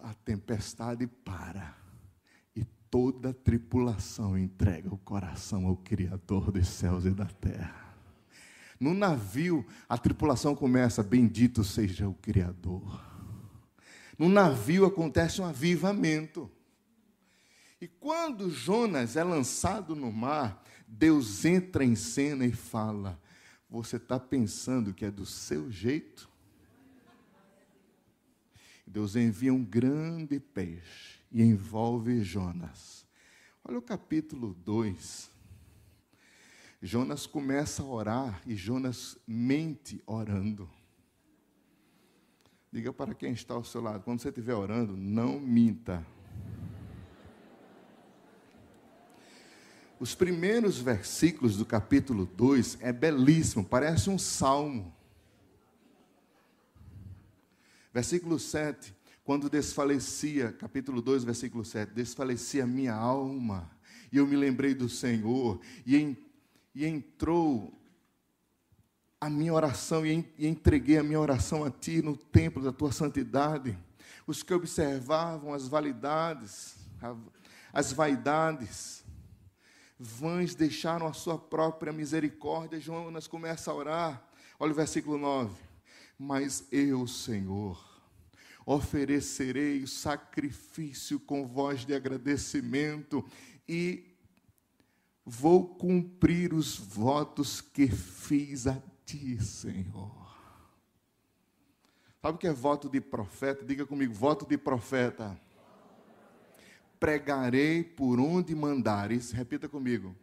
A 0.00 0.12
tempestade 0.12 1.06
para 1.06 1.74
e 2.54 2.66
toda 2.90 3.30
a 3.30 3.32
tripulação 3.32 4.36
entrega 4.36 4.92
o 4.92 4.98
coração 4.98 5.66
ao 5.66 5.74
Criador 5.78 6.52
dos 6.52 6.68
céus 6.68 7.06
e 7.06 7.12
da 7.12 7.24
terra. 7.24 7.96
No 8.78 8.92
navio, 8.92 9.64
a 9.88 9.96
tripulação 9.96 10.54
começa: 10.54 11.02
Bendito 11.02 11.64
seja 11.64 12.06
o 12.06 12.12
Criador. 12.12 13.02
No 14.18 14.28
navio 14.28 14.84
acontece 14.84 15.40
um 15.40 15.46
avivamento. 15.46 16.50
E 17.80 17.88
quando 17.88 18.50
Jonas 18.50 19.16
é 19.16 19.24
lançado 19.24 19.96
no 19.96 20.12
mar, 20.12 20.62
Deus 20.86 21.46
entra 21.46 21.82
em 21.82 21.96
cena 21.96 22.44
e 22.44 22.52
fala: 22.52 23.18
você 23.80 23.96
está 23.96 24.20
pensando 24.20 24.92
que 24.92 25.04
é 25.04 25.10
do 25.10 25.24
seu 25.24 25.70
jeito? 25.70 26.28
Deus 28.86 29.16
envia 29.16 29.54
um 29.54 29.64
grande 29.64 30.38
peixe 30.38 31.20
e 31.30 31.42
envolve 31.42 32.22
Jonas. 32.22 33.06
Olha 33.64 33.78
o 33.78 33.82
capítulo 33.82 34.52
2. 34.62 35.30
Jonas 36.82 37.26
começa 37.26 37.82
a 37.82 37.86
orar 37.86 38.42
e 38.44 38.54
Jonas 38.54 39.16
mente 39.26 40.02
orando. 40.04 40.68
Diga 42.70 42.92
para 42.92 43.14
quem 43.14 43.32
está 43.32 43.54
ao 43.54 43.64
seu 43.64 43.80
lado, 43.80 44.02
quando 44.02 44.20
você 44.20 44.28
estiver 44.28 44.54
orando, 44.54 44.96
não 44.96 45.40
minta. 45.40 46.06
Os 50.02 50.16
primeiros 50.16 50.78
versículos 50.78 51.56
do 51.56 51.64
capítulo 51.64 52.26
2 52.26 52.78
é 52.80 52.92
belíssimo, 52.92 53.64
parece 53.64 54.10
um 54.10 54.18
salmo. 54.18 54.92
Versículo 57.94 58.36
7, 58.36 58.92
quando 59.22 59.48
desfalecia, 59.48 60.50
capítulo 60.50 61.00
2, 61.00 61.22
versículo 61.22 61.64
7, 61.64 61.92
desfalecia 61.92 62.66
minha 62.66 62.92
alma, 62.92 63.70
e 64.10 64.16
eu 64.16 64.26
me 64.26 64.34
lembrei 64.34 64.74
do 64.74 64.88
Senhor, 64.88 65.60
e, 65.86 65.96
em, 65.96 66.18
e 66.74 66.84
entrou 66.84 67.72
a 69.20 69.30
minha 69.30 69.54
oração, 69.54 70.04
e, 70.04 70.28
e 70.36 70.48
entreguei 70.48 70.98
a 70.98 71.04
minha 71.04 71.20
oração 71.20 71.64
a 71.64 71.70
Ti 71.70 72.02
no 72.02 72.16
templo 72.16 72.60
da 72.60 72.72
Tua 72.72 72.90
santidade. 72.90 73.78
Os 74.26 74.42
que 74.42 74.52
observavam 74.52 75.54
as 75.54 75.68
validades, 75.68 76.74
as 77.72 77.92
vaidades, 77.92 79.01
vãs 80.02 80.54
deixaram 80.54 81.06
a 81.06 81.12
sua 81.12 81.38
própria 81.38 81.92
misericórdia. 81.92 82.80
Jonas 82.80 83.28
começa 83.28 83.70
a 83.70 83.74
orar. 83.74 84.28
Olha 84.58 84.72
o 84.72 84.74
versículo 84.74 85.16
9. 85.16 85.54
Mas 86.18 86.66
eu, 86.72 87.06
Senhor, 87.06 87.80
oferecerei 88.66 89.86
sacrifício 89.86 91.20
com 91.20 91.46
voz 91.46 91.86
de 91.86 91.94
agradecimento 91.94 93.24
e 93.68 94.16
vou 95.24 95.76
cumprir 95.76 96.52
os 96.52 96.76
votos 96.76 97.60
que 97.60 97.86
fiz 97.86 98.66
a 98.66 98.82
ti, 99.06 99.40
Senhor. 99.40 100.20
Sabe 102.20 102.36
o 102.36 102.38
que 102.38 102.48
é 102.48 102.52
voto 102.52 102.88
de 102.88 103.00
profeta? 103.00 103.64
Diga 103.64 103.86
comigo, 103.86 104.12
voto 104.12 104.46
de 104.46 104.58
profeta 104.58 105.40
pregarei 107.02 107.82
por 107.82 108.20
onde 108.20 108.54
mandares. 108.54 109.32
Repita 109.32 109.68
comigo. 109.68 110.14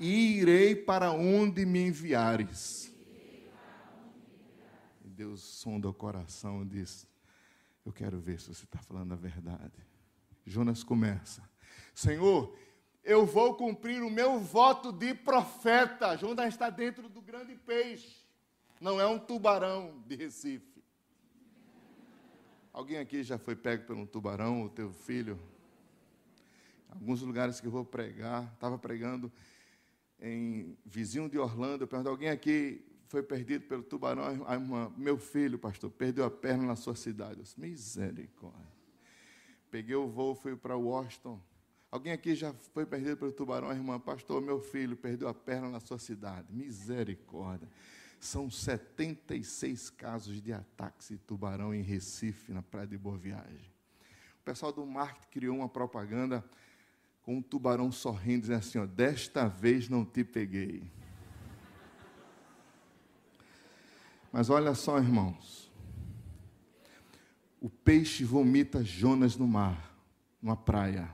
Irei 0.00 0.74
para 0.74 1.12
onde 1.12 1.64
me 1.64 1.86
enviares. 1.86 2.92
E 5.04 5.08
Deus 5.08 5.40
sonda 5.40 5.88
o 5.88 5.94
coração 5.94 6.62
e 6.62 6.64
diz: 6.66 7.06
Eu 7.86 7.92
quero 7.92 8.18
ver 8.18 8.40
se 8.40 8.52
você 8.52 8.64
está 8.64 8.80
falando 8.80 9.12
a 9.12 9.16
verdade. 9.16 9.86
Jonas 10.44 10.82
começa: 10.82 11.48
Senhor, 11.94 12.52
eu 13.04 13.24
vou 13.24 13.54
cumprir 13.54 14.02
o 14.02 14.10
meu 14.10 14.40
voto 14.40 14.90
de 14.90 15.14
profeta. 15.14 16.16
Jonas 16.16 16.48
está 16.48 16.70
dentro 16.70 17.08
do 17.08 17.22
grande 17.22 17.54
peixe, 17.54 18.26
não 18.80 19.00
é 19.00 19.06
um 19.06 19.16
tubarão 19.16 20.02
de 20.08 20.16
Recife. 20.16 20.69
Alguém 22.72 22.98
aqui 22.98 23.22
já 23.22 23.36
foi 23.36 23.56
pego 23.56 23.84
por 23.84 23.96
um 23.96 24.06
tubarão, 24.06 24.62
o 24.62 24.68
teu 24.68 24.92
filho? 24.92 25.38
Alguns 26.88 27.22
lugares 27.22 27.60
que 27.60 27.66
eu 27.66 27.70
vou 27.70 27.84
pregar, 27.84 28.52
estava 28.54 28.78
pregando 28.78 29.30
em 30.20 30.76
vizinho 30.84 31.28
de 31.28 31.38
Orlando, 31.38 31.88
eu 31.90 32.08
alguém 32.08 32.28
aqui 32.28 32.84
foi 33.08 33.24
perdido 33.24 33.64
pelo 33.64 33.82
tubarão? 33.82 34.46
A 34.46 34.54
irmã, 34.54 34.92
meu 34.96 35.18
filho, 35.18 35.58
pastor, 35.58 35.90
perdeu 35.90 36.24
a 36.24 36.30
perna 36.30 36.64
na 36.64 36.76
sua 36.76 36.94
cidade. 36.94 37.38
Eu 37.38 37.42
disse, 37.42 37.58
misericórdia. 37.60 38.80
Peguei 39.68 39.96
o 39.96 40.06
voo, 40.06 40.34
fui 40.34 40.54
para 40.54 40.76
Washington. 40.76 41.40
Alguém 41.90 42.12
aqui 42.12 42.36
já 42.36 42.52
foi 42.72 42.86
perdido 42.86 43.16
pelo 43.16 43.32
tubarão? 43.32 43.68
A 43.68 43.74
irmã, 43.74 43.98
pastor, 43.98 44.40
meu 44.40 44.60
filho 44.60 44.96
perdeu 44.96 45.26
a 45.26 45.34
perna 45.34 45.68
na 45.68 45.80
sua 45.80 45.98
cidade. 45.98 46.46
Misericórdia. 46.50 47.68
São 48.20 48.50
76 48.50 49.88
casos 49.88 50.42
de 50.42 50.52
ataques 50.52 51.08
de 51.08 51.16
tubarão 51.16 51.74
em 51.74 51.80
Recife, 51.80 52.52
na 52.52 52.60
Praia 52.60 52.86
de 52.86 52.98
Boa 52.98 53.16
Viagem. 53.16 53.72
O 54.40 54.44
pessoal 54.44 54.70
do 54.70 54.84
marketing 54.84 55.28
criou 55.30 55.56
uma 55.56 55.68
propaganda 55.70 56.44
com 57.22 57.38
um 57.38 57.42
tubarão 57.42 57.90
sorrindo, 57.90 58.42
dizendo 58.42 58.58
assim: 58.58 58.78
ó, 58.78 58.84
desta 58.84 59.48
vez 59.48 59.88
não 59.88 60.04
te 60.04 60.22
peguei. 60.22 60.82
Mas 64.30 64.50
olha 64.50 64.74
só, 64.74 64.98
irmãos. 64.98 65.72
O 67.58 67.70
peixe 67.70 68.22
vomita 68.22 68.84
Jonas 68.84 69.36
no 69.36 69.46
mar, 69.46 69.96
numa 70.42 70.56
praia. 70.56 71.10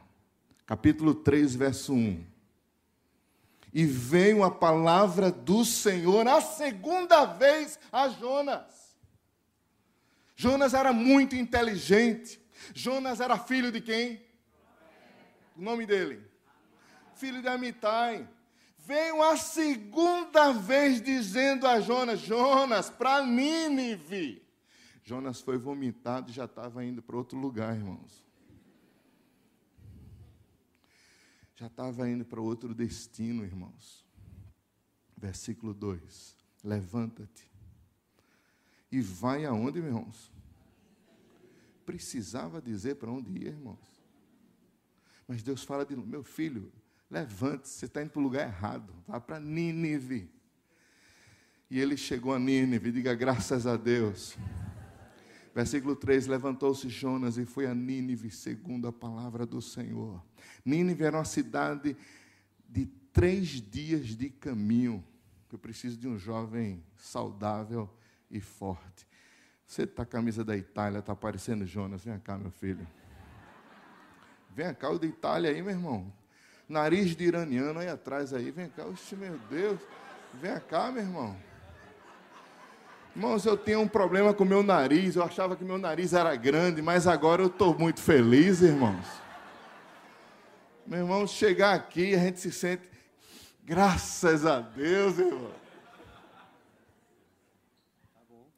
Capítulo 0.67 1.15
3, 1.15 1.55
verso 1.55 1.95
1. 1.95 2.36
E 3.77 3.85
veio 3.85 4.43
a 4.43 4.51
palavra 4.51 5.31
do 5.31 5.63
Senhor 5.63 6.27
a 6.27 6.41
segunda 6.41 7.27
vez 7.27 7.79
a 7.93 8.09
Jonas. 8.09 8.97
Jonas 10.35 10.73
era 10.73 10.95
muito 10.95 11.37
inteligente. 11.37 12.41
Jonas 12.73 13.21
era 13.21 13.37
filho 13.37 13.71
de 13.71 13.83
quem? 13.83 14.25
O 15.55 15.61
nome 15.61 15.85
dele? 15.85 16.25
Filho 17.17 17.43
de 17.43 17.49
Amitai 17.49 18.27
veio 18.79 19.23
a 19.23 19.37
segunda 19.37 20.55
vez 20.55 21.03
dizendo 21.03 21.67
a 21.67 21.79
Jonas: 21.79 22.21
Jonas, 22.21 22.89
para 22.89 23.27
Nínive. 23.27 24.43
Jonas 25.05 25.43
foi 25.43 25.59
vomitado 25.59 26.31
e 26.31 26.33
já 26.33 26.47
estava 26.47 26.83
indo 26.83 27.03
para 27.03 27.15
outro 27.15 27.39
lugar, 27.39 27.77
irmãos. 27.77 28.26
Já 31.57 31.67
estava 31.67 32.09
indo 32.09 32.25
para 32.25 32.41
outro 32.41 32.75
destino, 32.75 33.43
irmãos. 33.43 34.05
Versículo 35.17 35.73
2: 35.73 36.37
Levanta-te 36.63 37.51
e 38.93 39.01
vai 39.01 39.45
aonde, 39.45 39.79
irmãos? 39.79 40.33
Precisava 41.85 42.61
dizer 42.61 42.97
para 42.97 43.11
onde 43.11 43.31
ir, 43.31 43.49
irmãos. 43.49 43.79
Mas 45.27 45.43
Deus 45.43 45.65
fala 45.65 45.85
de 45.85 45.97
meu 45.97 46.23
filho, 46.23 46.73
Levante, 47.11 47.69
você 47.69 47.87
está 47.87 48.03
indo 48.03 48.11
para 48.11 48.21
o 48.21 48.23
lugar 48.23 48.47
errado. 48.47 48.93
Vá 49.07 49.21
para 49.21 49.39
Nínive. 49.39 50.29
E 51.71 51.79
ele 51.79 51.97
chegou 51.97 52.35
a 52.35 52.39
Nínive, 52.39 52.93
diga 52.93 53.15
graças 53.15 53.67
a 53.67 53.77
Deus. 53.77 54.37
Versículo 55.57 55.97
3: 55.97 56.27
Levantou-se 56.27 56.89
Jonas 56.89 57.39
e 57.39 57.47
foi 57.47 57.67
a 57.67 57.75
Nínive, 57.75 58.31
segundo 58.31 58.87
a 58.87 58.93
palavra 58.93 59.47
do 59.47 59.63
Senhor. 59.63 60.23
Nínive 60.65 61.05
era 61.05 61.17
uma 61.17 61.25
cidade 61.25 61.97
de 62.69 62.85
três 63.13 63.49
dias 63.49 64.09
de 64.09 64.29
caminho. 64.29 65.03
Eu 65.51 65.59
preciso 65.59 65.97
de 65.97 66.07
um 66.07 66.19
jovem 66.19 66.85
saudável 66.97 67.89
e 68.31 68.41
forte. 68.41 69.07
Você 69.67 69.85
está 69.85 70.03
a 70.03 70.07
camisa 70.07 70.45
da 70.45 70.55
Itália, 70.55 70.99
está 70.99 71.17
parecendo 71.17 71.65
Jonas. 71.65 72.05
Vem 72.05 72.19
cá, 72.21 72.37
meu 72.37 72.51
filho. 72.51 72.87
Vem 74.55 74.75
cá, 74.75 74.91
o 74.91 74.99
da 74.99 75.07
Itália 75.07 75.51
aí, 75.51 75.63
meu 75.63 75.73
irmão 75.73 76.13
nariz 76.69 77.15
de 77.15 77.25
iraniano 77.25 77.79
aí 77.79 77.89
atrás 77.89 78.33
aí. 78.33 78.51
Vem 78.51 78.69
cá, 78.69 78.85
oxe, 78.85 79.15
meu 79.17 79.39
Deus. 79.51 79.81
Vem 80.35 80.59
cá, 80.69 80.91
meu 80.91 81.03
irmão. 81.03 81.37
Irmãos, 83.17 83.47
eu 83.47 83.57
tenho 83.57 83.81
um 83.81 83.89
problema 83.89 84.35
com 84.35 84.45
meu 84.45 84.63
nariz. 84.63 85.17
Eu 85.17 85.23
achava 85.23 85.57
que 85.57 85.65
meu 85.65 85.79
nariz 85.79 86.13
era 86.13 86.37
grande, 86.37 86.83
mas 86.83 87.07
agora 87.07 87.41
eu 87.41 87.47
estou 87.47 87.75
muito 87.79 87.99
feliz, 87.99 88.61
irmãos. 88.61 89.07
Meu 90.87 90.99
irmão, 90.99 91.27
chegar 91.27 91.75
aqui, 91.75 92.15
a 92.15 92.19
gente 92.19 92.39
se 92.39 92.53
sente, 92.53 92.87
graças 93.65 94.45
a 94.45 94.61
Deus, 94.61 95.19
irmão. 95.19 95.51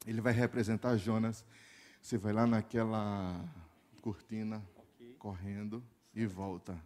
Ele 0.05 0.19
vai 0.19 0.33
representar 0.33 0.97
Jonas. 0.97 1.45
Você 2.01 2.17
vai 2.17 2.33
lá 2.33 2.45
naquela 2.45 3.41
cortina, 4.01 4.61
correndo 5.17 5.81
e 6.13 6.25
volta. 6.25 6.77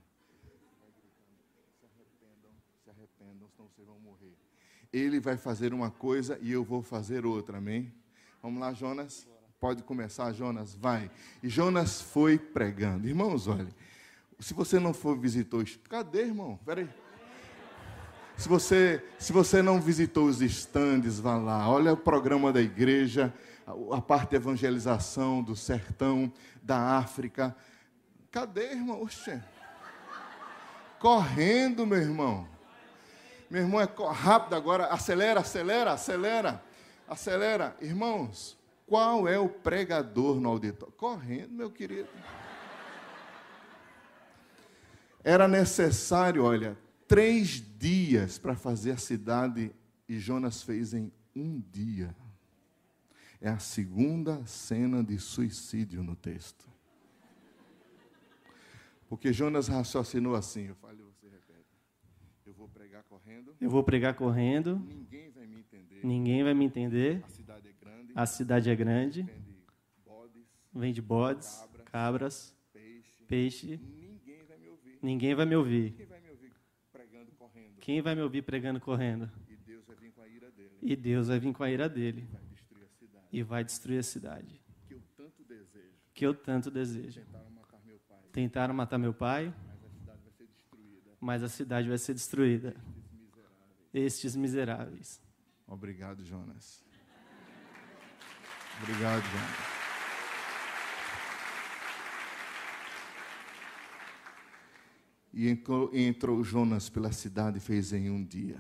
vocês 3.58 3.88
vão 3.88 4.00
morrer. 4.00 4.43
Ele 4.94 5.20
vai 5.20 5.36
fazer 5.36 5.74
uma 5.74 5.90
coisa 5.90 6.38
e 6.40 6.52
eu 6.52 6.64
vou 6.64 6.84
fazer 6.84 7.26
outra, 7.26 7.58
amém? 7.58 7.92
Vamos 8.44 8.62
lá, 8.62 8.72
Jonas? 8.74 9.28
Pode 9.60 9.82
começar, 9.82 10.32
Jonas, 10.34 10.76
vai. 10.76 11.10
E 11.42 11.50
Jonas 11.50 12.02
foi 12.02 12.38
pregando. 12.38 13.08
Irmãos, 13.08 13.48
olha, 13.48 13.70
se 14.40 14.54
você 14.54 14.80
não 14.80 14.94
for 14.94 15.18
visitou, 15.18 15.64
cadê, 15.90 16.22
irmão? 16.22 16.60
Peraí. 16.64 16.88
Se 18.38 18.50
você, 18.50 19.04
se 19.18 19.32
você 19.32 19.62
não 19.62 19.80
visitou 19.80 20.26
os 20.26 20.42
estandes, 20.42 21.20
vá 21.20 21.38
lá. 21.38 21.70
Olha 21.70 21.94
o 21.94 21.98
programa 21.98 22.52
da 22.52 22.62
igreja, 22.62 23.34
a, 23.66 23.98
a 23.98 24.02
parte 24.02 24.32
de 24.32 24.36
evangelização 24.36 25.42
do 25.42 25.56
sertão, 25.56 26.32
da 26.62 26.98
África. 26.98 27.56
Cadê, 28.32 28.74
irmão? 28.74 29.02
Oxê. 29.02 29.42
Correndo, 31.00 31.86
meu 31.86 32.00
irmão. 32.00 32.53
Meu 33.50 33.62
irmão 33.62 33.80
é 33.80 33.88
rápido 34.12 34.56
agora, 34.56 34.88
acelera, 34.88 35.42
acelera, 35.42 35.94
acelera, 35.94 36.64
acelera. 37.08 37.78
Irmãos, 37.82 38.58
qual 38.88 39.28
é 39.28 39.38
o 39.38 39.48
pregador 39.48 40.40
no 40.40 40.50
auditório? 40.50 40.94
Correndo, 40.96 41.52
meu 41.52 41.72
querido. 41.72 42.10
Era 45.24 45.48
necessário, 45.48 46.44
olha, 46.44 46.78
três 47.08 47.64
dias 47.78 48.38
para 48.38 48.56
fazer 48.56 48.92
a 48.92 48.98
cidade 48.98 49.74
e 50.08 50.20
Jonas 50.20 50.62
fez 50.64 50.94
em 50.94 51.12
um 51.36 51.62
dia. 51.72 52.16
É 53.40 53.50
a 53.50 53.60
segunda 53.60 54.46
cena 54.46 55.04
de 55.04 55.18
suicídio 55.20 56.04
no 56.04 56.16
texto. 56.16 56.68
Porque 59.08 59.32
Jonas 59.32 59.68
raciocinou 59.68 60.36
assim, 60.36 60.68
eu 60.68 60.76
falei, 60.76 61.06
correndo. 63.04 63.56
Eu 63.60 63.70
vou 63.70 63.84
pregar 63.84 64.14
correndo. 64.16 64.80
Ninguém 64.80 65.30
vai 65.32 65.46
me 65.46 65.60
entender. 65.60 66.00
Ninguém 66.04 66.44
vai 66.44 66.54
me 66.54 66.66
entender. 66.66 67.24
A 67.24 67.30
cidade 67.30 67.68
é 67.68 67.74
grande. 67.74 68.12
A 68.16 68.26
cidade 68.26 68.70
é 68.70 68.76
grande. 68.76 69.22
Vende 69.24 69.64
bodes. 70.06 70.44
Vende 70.74 71.02
bodes, 71.02 71.58
cabras, 71.58 71.86
cabras 71.92 72.58
peixe. 72.74 73.24
peixe. 73.28 73.78
Ninguém 73.78 74.44
vai 74.46 74.58
me 74.58 74.68
ouvir. 74.70 75.00
Ninguém 75.02 75.36
vai 75.36 75.46
me 75.46 75.58
ouvir. 75.58 75.84
Quem 75.94 76.06
vai 76.08 76.22
me 76.22 76.30
ouvir 76.32 76.52
pregando 76.92 77.32
correndo? 77.34 77.80
Quem 77.82 78.02
vai 78.02 78.16
me 78.16 78.22
ouvir 78.22 78.42
pregando 78.42 78.80
correndo? 78.80 79.32
E 79.52 79.56
Deus 79.58 79.86
vai 79.86 79.98
vir 79.98 80.12
com 80.12 80.22
a 80.22 80.28
ira 80.28 80.50
dele. 80.52 80.72
E 80.82 80.96
Deus 80.96 81.28
vai 81.28 81.40
vir 81.40 81.54
com 81.54 81.64
a 81.64 81.70
ira 81.70 81.90
dele. 81.90 82.28
Vai 82.32 82.44
destruir 82.46 82.86
a 82.86 82.90
cidade. 82.90 83.28
E 83.32 83.44
vai 83.44 83.64
destruir 83.64 84.00
a 84.00 84.04
cidade. 84.04 84.62
Que 84.88 84.94
eu 84.94 85.02
tanto 85.18 85.44
desejo. 85.44 85.90
Que 86.14 86.26
eu 86.26 86.34
tanto 86.34 86.72
desejo. 86.72 87.22
Tentaram 87.22 87.52
matar 87.52 87.80
meu 87.86 88.00
pai. 88.00 88.20
Tentaram 88.32 88.74
matar 88.74 88.98
meu 88.98 89.14
pai. 89.14 89.54
Mas 89.68 89.84
a 89.84 89.90
cidade 89.90 90.22
vai 90.24 90.32
ser 90.32 90.48
destruída. 90.48 91.12
Mas 91.24 91.42
a 91.42 91.48
cidade 91.48 91.88
vai 91.88 91.98
ser 91.98 92.14
destruída 92.14 92.76
estes 93.94 94.36
miseráveis. 94.36 95.22
Obrigado, 95.66 96.22
Jonas. 96.26 96.84
Obrigado, 98.82 99.24
Jonas. 99.24 99.74
E 105.32 105.48
entrou, 105.48 105.96
entrou 105.96 106.44
Jonas 106.44 106.90
pela 106.90 107.14
cidade 107.14 107.58
e 107.58 107.62
fez 107.62 107.94
em 107.94 108.10
um 108.10 108.22
dia. 108.22 108.60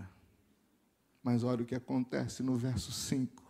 Mas 1.21 1.43
olha 1.43 1.63
o 1.63 1.65
que 1.65 1.75
acontece 1.75 2.41
no 2.41 2.55
verso 2.55 2.93
5. 2.93 3.43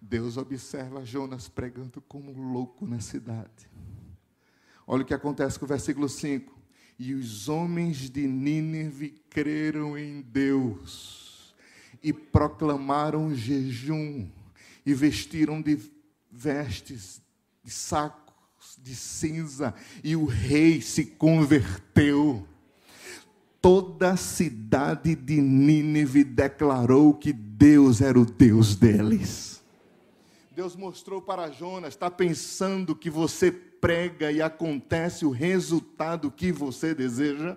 Deus 0.00 0.36
observa 0.36 1.04
Jonas 1.04 1.48
pregando 1.48 2.00
como 2.02 2.32
louco 2.32 2.88
na 2.88 2.98
cidade. 2.98 3.70
Olha 4.84 5.04
o 5.04 5.06
que 5.06 5.14
acontece 5.14 5.60
com 5.60 5.64
o 5.64 5.68
versículo 5.68 6.08
5. 6.08 6.57
E 6.98 7.14
os 7.14 7.48
homens 7.48 8.10
de 8.10 8.26
Nínive 8.26 9.22
creram 9.30 9.96
em 9.96 10.20
Deus 10.20 11.54
e 12.02 12.12
proclamaram 12.12 13.32
jejum 13.34 14.28
e 14.84 14.92
vestiram 14.94 15.62
de 15.62 15.78
vestes 16.30 17.22
de 17.62 17.70
sacos 17.70 18.76
de 18.82 18.96
cinza 18.96 19.74
e 20.02 20.16
o 20.16 20.24
rei 20.24 20.80
se 20.80 21.04
converteu. 21.04 22.46
Toda 23.60 24.12
a 24.12 24.16
cidade 24.16 25.14
de 25.14 25.40
Nínive 25.40 26.24
declarou 26.24 27.14
que 27.14 27.32
Deus 27.32 28.00
era 28.00 28.18
o 28.18 28.24
Deus 28.24 28.74
deles. 28.74 29.62
Deus 30.54 30.74
mostrou 30.74 31.22
para 31.22 31.50
Jonas, 31.50 31.94
está 31.94 32.10
pensando 32.10 32.96
que 32.96 33.08
você 33.08 33.52
prega 33.80 34.30
e 34.30 34.42
acontece 34.42 35.24
o 35.24 35.30
resultado 35.30 36.30
que 36.30 36.52
você 36.52 36.94
deseja? 36.94 37.56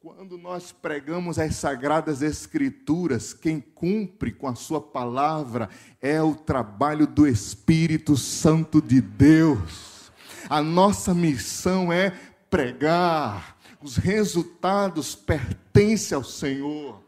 Quando 0.00 0.36
nós 0.36 0.70
pregamos 0.70 1.38
as 1.38 1.56
sagradas 1.56 2.20
escrituras, 2.20 3.32
quem 3.32 3.58
cumpre 3.58 4.32
com 4.32 4.46
a 4.46 4.54
sua 4.54 4.78
palavra 4.80 5.70
é 5.98 6.20
o 6.20 6.34
trabalho 6.34 7.06
do 7.06 7.26
Espírito 7.26 8.14
Santo 8.14 8.82
de 8.82 9.00
Deus. 9.00 10.12
A 10.48 10.60
nossa 10.62 11.14
missão 11.14 11.90
é 11.90 12.10
pregar. 12.50 13.56
Os 13.80 13.96
resultados 13.96 15.14
pertencem 15.14 16.14
ao 16.16 16.22
Senhor. 16.22 17.02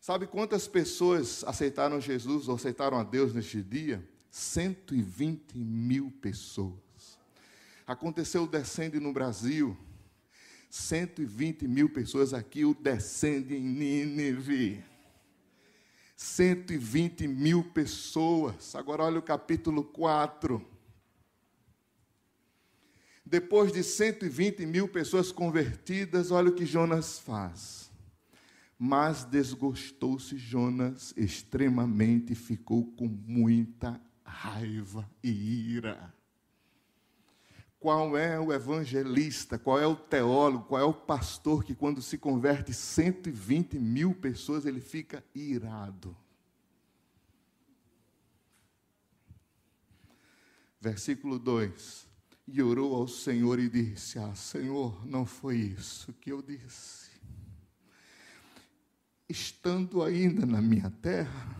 Sabe 0.00 0.26
quantas 0.26 0.66
pessoas 0.66 1.44
aceitaram 1.44 2.00
Jesus 2.00 2.48
ou 2.48 2.56
aceitaram 2.56 2.98
a 2.98 3.04
Deus 3.04 3.32
neste 3.32 3.62
dia? 3.62 4.04
120 4.32 5.58
mil 5.58 6.10
pessoas. 6.10 7.18
Aconteceu 7.86 8.44
o 8.44 8.46
Descende 8.46 8.98
no 8.98 9.12
Brasil. 9.12 9.76
120 10.70 11.68
mil 11.68 11.90
pessoas 11.90 12.32
aqui, 12.32 12.64
o 12.64 12.72
Descende 12.72 13.54
em 13.54 13.62
Nínive. 13.62 14.82
120 16.16 17.28
mil 17.28 17.62
pessoas. 17.62 18.74
Agora 18.74 19.02
olha 19.02 19.18
o 19.18 19.22
capítulo 19.22 19.84
4. 19.84 20.66
Depois 23.22 23.70
de 23.70 23.84
120 23.84 24.64
mil 24.64 24.88
pessoas 24.88 25.30
convertidas, 25.30 26.30
olha 26.30 26.48
o 26.48 26.54
que 26.54 26.64
Jonas 26.64 27.18
faz. 27.18 27.90
Mas 28.78 29.24
desgostou-se 29.24 30.38
Jonas 30.38 31.12
extremamente 31.18 32.34
ficou 32.34 32.86
com 32.92 33.06
muita 33.06 34.00
raiva 34.32 35.08
e 35.22 35.30
ira. 35.74 36.12
Qual 37.78 38.16
é 38.16 38.38
o 38.38 38.52
evangelista, 38.52 39.58
qual 39.58 39.78
é 39.78 39.86
o 39.86 39.96
teólogo, 39.96 40.64
qual 40.66 40.80
é 40.80 40.84
o 40.84 40.94
pastor 40.94 41.64
que, 41.64 41.74
quando 41.74 42.00
se 42.00 42.16
converte 42.16 42.72
120 42.72 43.78
mil 43.78 44.14
pessoas, 44.14 44.64
ele 44.64 44.80
fica 44.80 45.22
irado? 45.34 46.16
Versículo 50.80 51.38
2: 51.38 52.08
E 52.46 52.62
orou 52.62 52.94
ao 52.94 53.08
Senhor 53.08 53.58
e 53.58 53.68
disse: 53.68 54.18
Ah, 54.18 54.34
Senhor, 54.34 55.04
não 55.06 55.26
foi 55.26 55.56
isso 55.56 56.12
que 56.14 56.30
eu 56.30 56.40
disse. 56.40 57.10
Estando 59.28 60.02
ainda 60.02 60.46
na 60.46 60.60
minha 60.60 60.90
terra, 60.90 61.56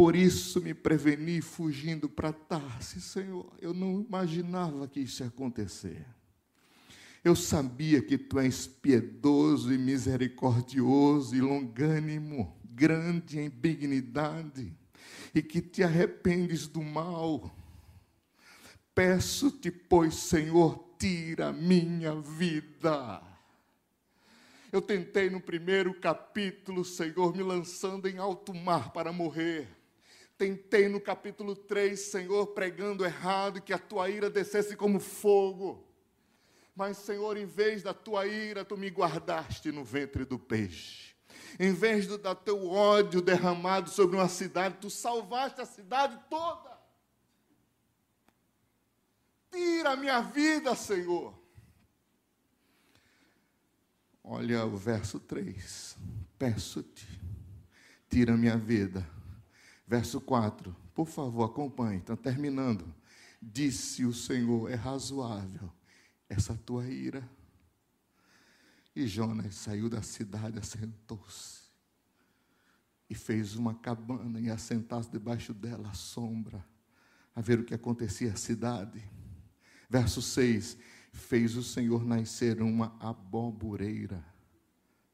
por 0.00 0.16
isso 0.16 0.62
me 0.62 0.72
preveni 0.72 1.42
fugindo 1.42 2.08
para 2.08 2.32
Tarsis, 2.32 3.04
Senhor. 3.04 3.52
Eu 3.60 3.74
não 3.74 4.00
imaginava 4.00 4.88
que 4.88 4.98
isso 4.98 5.22
ia 5.22 5.28
acontecer. 5.28 6.06
Eu 7.22 7.36
sabia 7.36 8.00
que 8.00 8.16
tu 8.16 8.38
és 8.38 8.66
piedoso 8.66 9.70
e 9.70 9.76
misericordioso 9.76 11.36
e 11.36 11.42
longânimo, 11.42 12.58
grande 12.64 13.38
em 13.38 13.50
benignidade, 13.50 14.74
e 15.34 15.42
que 15.42 15.60
te 15.60 15.82
arrependes 15.82 16.66
do 16.66 16.80
mal. 16.80 17.54
Peço-te, 18.94 19.70
pois, 19.70 20.14
Senhor, 20.14 20.96
tira 20.98 21.52
minha 21.52 22.18
vida. 22.18 23.22
Eu 24.72 24.80
tentei 24.80 25.28
no 25.28 25.42
primeiro 25.42 25.92
capítulo, 25.92 26.86
Senhor, 26.86 27.36
me 27.36 27.42
lançando 27.42 28.08
em 28.08 28.16
alto 28.16 28.54
mar 28.54 28.94
para 28.94 29.12
morrer 29.12 29.78
Tentei 30.40 30.88
no 30.88 30.98
capítulo 30.98 31.54
3, 31.54 32.00
Senhor, 32.00 32.46
pregando 32.46 33.04
errado, 33.04 33.60
que 33.60 33.74
a 33.74 33.78
tua 33.78 34.08
ira 34.08 34.30
descesse 34.30 34.74
como 34.74 34.98
fogo. 34.98 35.86
Mas, 36.74 36.96
Senhor, 36.96 37.36
em 37.36 37.44
vez 37.44 37.82
da 37.82 37.92
tua 37.92 38.26
ira, 38.26 38.64
tu 38.64 38.74
me 38.74 38.88
guardaste 38.88 39.70
no 39.70 39.84
ventre 39.84 40.24
do 40.24 40.38
peixe. 40.38 41.14
Em 41.58 41.74
vez 41.74 42.06
do 42.06 42.16
da 42.16 42.34
teu 42.34 42.70
ódio 42.70 43.20
derramado 43.20 43.90
sobre 43.90 44.16
uma 44.16 44.28
cidade, 44.28 44.78
tu 44.80 44.88
salvaste 44.88 45.60
a 45.60 45.66
cidade 45.66 46.18
toda. 46.30 46.70
Tira 49.50 49.90
a 49.90 49.96
minha 49.96 50.22
vida, 50.22 50.74
Senhor. 50.74 51.38
Olha 54.24 54.64
o 54.64 54.74
verso 54.74 55.20
3. 55.20 55.98
Peço-te, 56.38 57.06
tira 58.08 58.32
a 58.32 58.38
minha 58.38 58.56
vida 58.56 59.06
Verso 59.90 60.20
4, 60.20 60.72
por 60.94 61.08
favor, 61.08 61.42
acompanhe, 61.42 61.98
está 61.98 62.16
terminando. 62.16 62.94
Disse 63.42 64.04
o 64.04 64.12
Senhor: 64.12 64.70
é 64.70 64.76
razoável 64.76 65.68
essa 66.28 66.54
tua 66.54 66.86
ira. 66.86 67.28
E 68.94 69.04
Jonas 69.08 69.56
saiu 69.56 69.88
da 69.90 70.00
cidade, 70.00 70.60
assentou-se 70.60 71.62
e 73.08 73.16
fez 73.16 73.56
uma 73.56 73.74
cabana 73.74 74.38
e 74.38 74.48
assentasse 74.48 75.10
debaixo 75.10 75.52
dela 75.52 75.88
à 75.88 75.94
sombra, 75.94 76.64
a 77.34 77.40
ver 77.40 77.58
o 77.58 77.64
que 77.64 77.74
acontecia 77.74 78.32
à 78.32 78.36
cidade. 78.36 79.02
Verso 79.88 80.22
6: 80.22 80.78
Fez 81.12 81.56
o 81.56 81.64
Senhor 81.64 82.04
nascer 82.04 82.62
uma 82.62 82.96
abobureira 83.00 84.24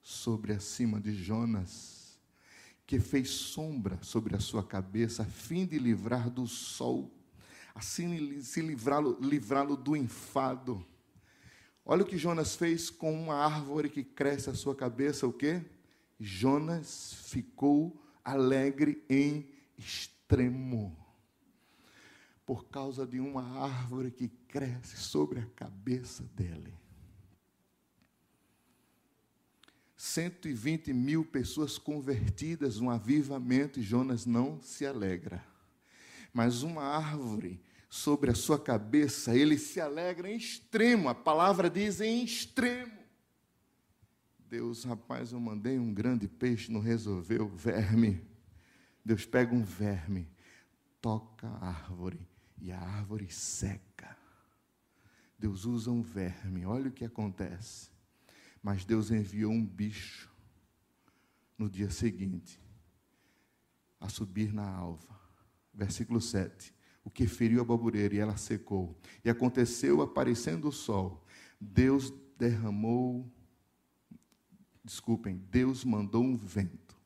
sobre 0.02 0.52
acima 0.52 1.00
de 1.00 1.14
Jonas 1.14 1.95
que 2.86 3.00
fez 3.00 3.30
sombra 3.30 3.98
sobre 4.00 4.36
a 4.36 4.40
sua 4.40 4.62
cabeça, 4.62 5.22
a 5.22 5.26
fim 5.26 5.66
de 5.66 5.78
livrar 5.78 6.30
do 6.30 6.46
sol, 6.46 7.10
assim 7.74 8.40
se 8.40 8.60
livrá-lo 8.60 9.18
livrá 9.20 9.64
do 9.64 9.96
enfado. 9.96 10.86
Olha 11.84 12.02
o 12.02 12.06
que 12.06 12.16
Jonas 12.16 12.54
fez 12.54 12.88
com 12.88 13.12
uma 13.12 13.34
árvore 13.34 13.88
que 13.88 14.04
cresce 14.04 14.50
à 14.50 14.54
sua 14.54 14.74
cabeça, 14.74 15.26
o 15.26 15.32
quê? 15.32 15.62
Jonas 16.18 17.14
ficou 17.26 18.00
alegre 18.24 19.04
em 19.08 19.48
extremo. 19.76 20.96
Por 22.44 22.66
causa 22.66 23.06
de 23.06 23.18
uma 23.20 23.42
árvore 23.64 24.10
que 24.10 24.28
cresce 24.28 24.96
sobre 24.96 25.40
a 25.40 25.46
cabeça 25.56 26.22
dele. 26.34 26.72
120 29.96 30.92
mil 30.92 31.24
pessoas 31.24 31.78
convertidas, 31.78 32.78
um 32.78 32.90
avivamento, 32.90 33.80
e 33.80 33.82
Jonas 33.82 34.26
não 34.26 34.60
se 34.60 34.84
alegra. 34.84 35.42
Mas 36.32 36.62
uma 36.62 36.82
árvore 36.82 37.60
sobre 37.88 38.30
a 38.30 38.34
sua 38.34 38.58
cabeça, 38.58 39.34
ele 39.34 39.56
se 39.56 39.80
alegra 39.80 40.30
em 40.30 40.36
extremo, 40.36 41.08
a 41.08 41.14
palavra 41.14 41.70
diz 41.70 42.00
em 42.00 42.22
extremo. 42.22 42.92
Deus, 44.48 44.84
rapaz, 44.84 45.32
eu 45.32 45.40
mandei 45.40 45.78
um 45.78 45.92
grande 45.92 46.28
peixe, 46.28 46.70
não 46.70 46.80
resolveu, 46.80 47.48
verme. 47.48 48.22
Deus 49.04 49.24
pega 49.24 49.54
um 49.54 49.62
verme, 49.62 50.28
toca 51.00 51.48
a 51.48 51.68
árvore 51.68 52.20
e 52.60 52.70
a 52.70 52.78
árvore 52.78 53.30
seca. 53.30 54.16
Deus 55.38 55.64
usa 55.64 55.90
um 55.90 56.02
verme, 56.02 56.64
olha 56.64 56.88
o 56.88 56.92
que 56.92 57.04
acontece. 57.04 57.95
Mas 58.66 58.84
Deus 58.84 59.12
enviou 59.12 59.52
um 59.52 59.64
bicho 59.64 60.28
no 61.56 61.70
dia 61.70 61.88
seguinte 61.88 62.60
a 64.00 64.08
subir 64.08 64.52
na 64.52 64.68
alva. 64.68 65.06
Versículo 65.72 66.20
7. 66.20 66.74
O 67.04 67.08
que 67.08 67.28
feriu 67.28 67.60
a 67.60 67.64
babureira 67.64 68.16
e 68.16 68.18
ela 68.18 68.36
secou. 68.36 68.98
E 69.24 69.30
aconteceu, 69.30 70.02
aparecendo 70.02 70.66
o 70.66 70.72
sol, 70.72 71.24
Deus 71.60 72.12
derramou, 72.36 73.32
desculpem, 74.82 75.36
Deus 75.48 75.84
mandou 75.84 76.24
um 76.24 76.34
vento, 76.34 76.98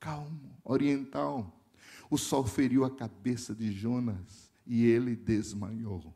calmo, 0.00 0.58
oriental. 0.64 1.64
O 2.10 2.18
sol 2.18 2.44
feriu 2.44 2.84
a 2.84 2.90
cabeça 2.90 3.54
de 3.54 3.70
Jonas 3.70 4.50
e 4.66 4.84
ele 4.84 5.14
desmaiou. 5.14 6.12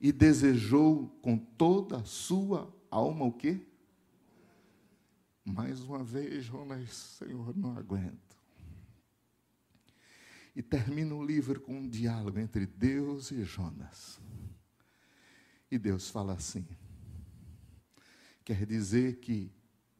E 0.00 0.10
desejou 0.10 1.08
com 1.20 1.36
toda 1.36 1.98
a 1.98 2.04
sua 2.06 2.74
alma 2.90 3.26
o 3.26 3.32
quê? 3.34 3.66
Mais 5.44 5.80
uma 5.80 6.04
vez, 6.04 6.44
Jonas, 6.44 6.90
Senhor, 6.90 7.56
não 7.56 7.76
aguento. 7.76 8.38
E 10.54 10.62
termina 10.62 11.14
o 11.14 11.24
livro 11.24 11.60
com 11.60 11.78
um 11.78 11.88
diálogo 11.88 12.38
entre 12.38 12.66
Deus 12.66 13.30
e 13.30 13.44
Jonas. 13.44 14.20
E 15.70 15.78
Deus 15.78 16.10
fala 16.10 16.34
assim: 16.34 16.66
quer 18.44 18.66
dizer 18.66 19.16
que 19.20 19.52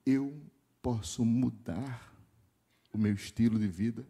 eu 0.04 0.40
posso 0.82 1.24
mudar 1.24 2.12
o 2.92 2.98
meu 2.98 3.14
estilo 3.14 3.58
de 3.58 3.68
vida, 3.68 4.06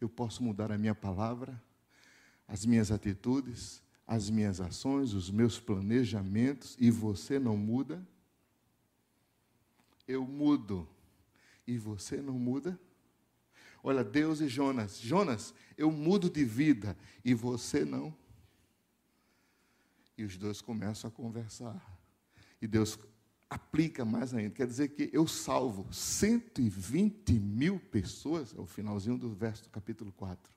eu 0.00 0.08
posso 0.08 0.42
mudar 0.42 0.72
a 0.72 0.78
minha 0.78 0.94
palavra, 0.94 1.62
as 2.48 2.66
minhas 2.66 2.90
atitudes, 2.90 3.82
as 4.06 4.28
minhas 4.28 4.60
ações, 4.60 5.14
os 5.14 5.30
meus 5.30 5.60
planejamentos, 5.60 6.76
e 6.80 6.90
você 6.90 7.38
não 7.38 7.56
muda? 7.56 8.04
Eu 10.10 10.26
mudo 10.26 10.88
e 11.66 11.78
você 11.78 12.20
não 12.20 12.34
muda? 12.34 12.78
Olha, 13.82 14.04
Deus 14.04 14.40
e 14.40 14.48
Jonas. 14.48 14.98
Jonas, 14.98 15.54
eu 15.76 15.90
mudo 15.90 16.28
de 16.28 16.44
vida 16.44 16.96
e 17.24 17.32
você 17.32 17.84
não. 17.84 18.14
E 20.18 20.24
os 20.24 20.36
dois 20.36 20.60
começam 20.60 21.08
a 21.08 21.10
conversar. 21.10 21.98
E 22.60 22.66
Deus 22.66 22.98
aplica 23.48 24.04
mais 24.04 24.34
ainda. 24.34 24.54
Quer 24.54 24.66
dizer 24.66 24.88
que 24.88 25.08
eu 25.12 25.26
salvo 25.26 25.90
120 25.92 27.32
mil 27.32 27.80
pessoas, 27.80 28.54
é 28.54 28.60
o 28.60 28.66
finalzinho 28.66 29.16
do 29.16 29.30
verso 29.30 29.64
do 29.64 29.70
capítulo 29.70 30.12
4. 30.12 30.52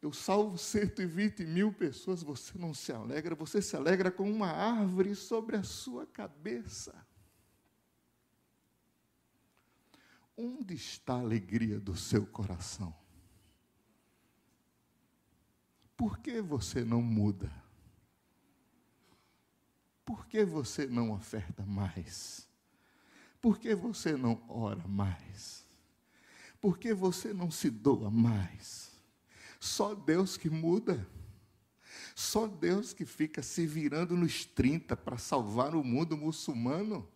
Eu 0.00 0.12
salvo 0.12 0.58
120 0.58 1.44
mil 1.44 1.72
pessoas, 1.72 2.22
você 2.22 2.58
não 2.58 2.74
se 2.74 2.92
alegra, 2.92 3.34
você 3.34 3.62
se 3.62 3.74
alegra 3.74 4.10
com 4.10 4.30
uma 4.30 4.48
árvore 4.48 5.14
sobre 5.14 5.56
a 5.56 5.62
sua 5.62 6.06
cabeça. 6.06 6.94
Onde 10.36 10.74
está 10.74 11.14
a 11.14 11.20
alegria 11.20 11.78
do 11.78 11.96
seu 11.96 12.26
coração? 12.26 12.94
Por 15.96 16.18
que 16.18 16.40
você 16.40 16.84
não 16.84 17.00
muda? 17.00 17.50
Por 20.04 20.26
que 20.26 20.44
você 20.44 20.86
não 20.86 21.12
oferta 21.12 21.64
mais? 21.64 22.48
Por 23.40 23.58
que 23.58 23.74
você 23.74 24.16
não 24.16 24.42
ora 24.48 24.86
mais? 24.88 25.64
Por 26.60 26.78
que 26.78 26.92
você 26.92 27.32
não 27.32 27.50
se 27.50 27.70
doa 27.70 28.10
mais? 28.10 28.90
Só 29.60 29.94
Deus 29.94 30.36
que 30.36 30.50
muda. 30.50 31.06
Só 32.14 32.46
Deus 32.46 32.92
que 32.92 33.04
fica 33.04 33.42
se 33.42 33.66
virando 33.66 34.16
nos 34.16 34.44
30 34.44 34.96
para 34.96 35.16
salvar 35.16 35.74
o 35.74 35.84
mundo 35.84 36.16
muçulmano. 36.16 37.08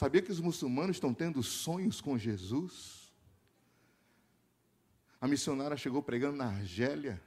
Sabia 0.00 0.22
que 0.22 0.32
os 0.32 0.40
muçulmanos 0.40 0.96
estão 0.96 1.12
tendo 1.12 1.42
sonhos 1.42 2.00
com 2.00 2.16
Jesus? 2.16 3.12
A 5.20 5.28
missionária 5.28 5.76
chegou 5.76 6.02
pregando 6.02 6.38
na 6.38 6.46
Argélia 6.46 7.22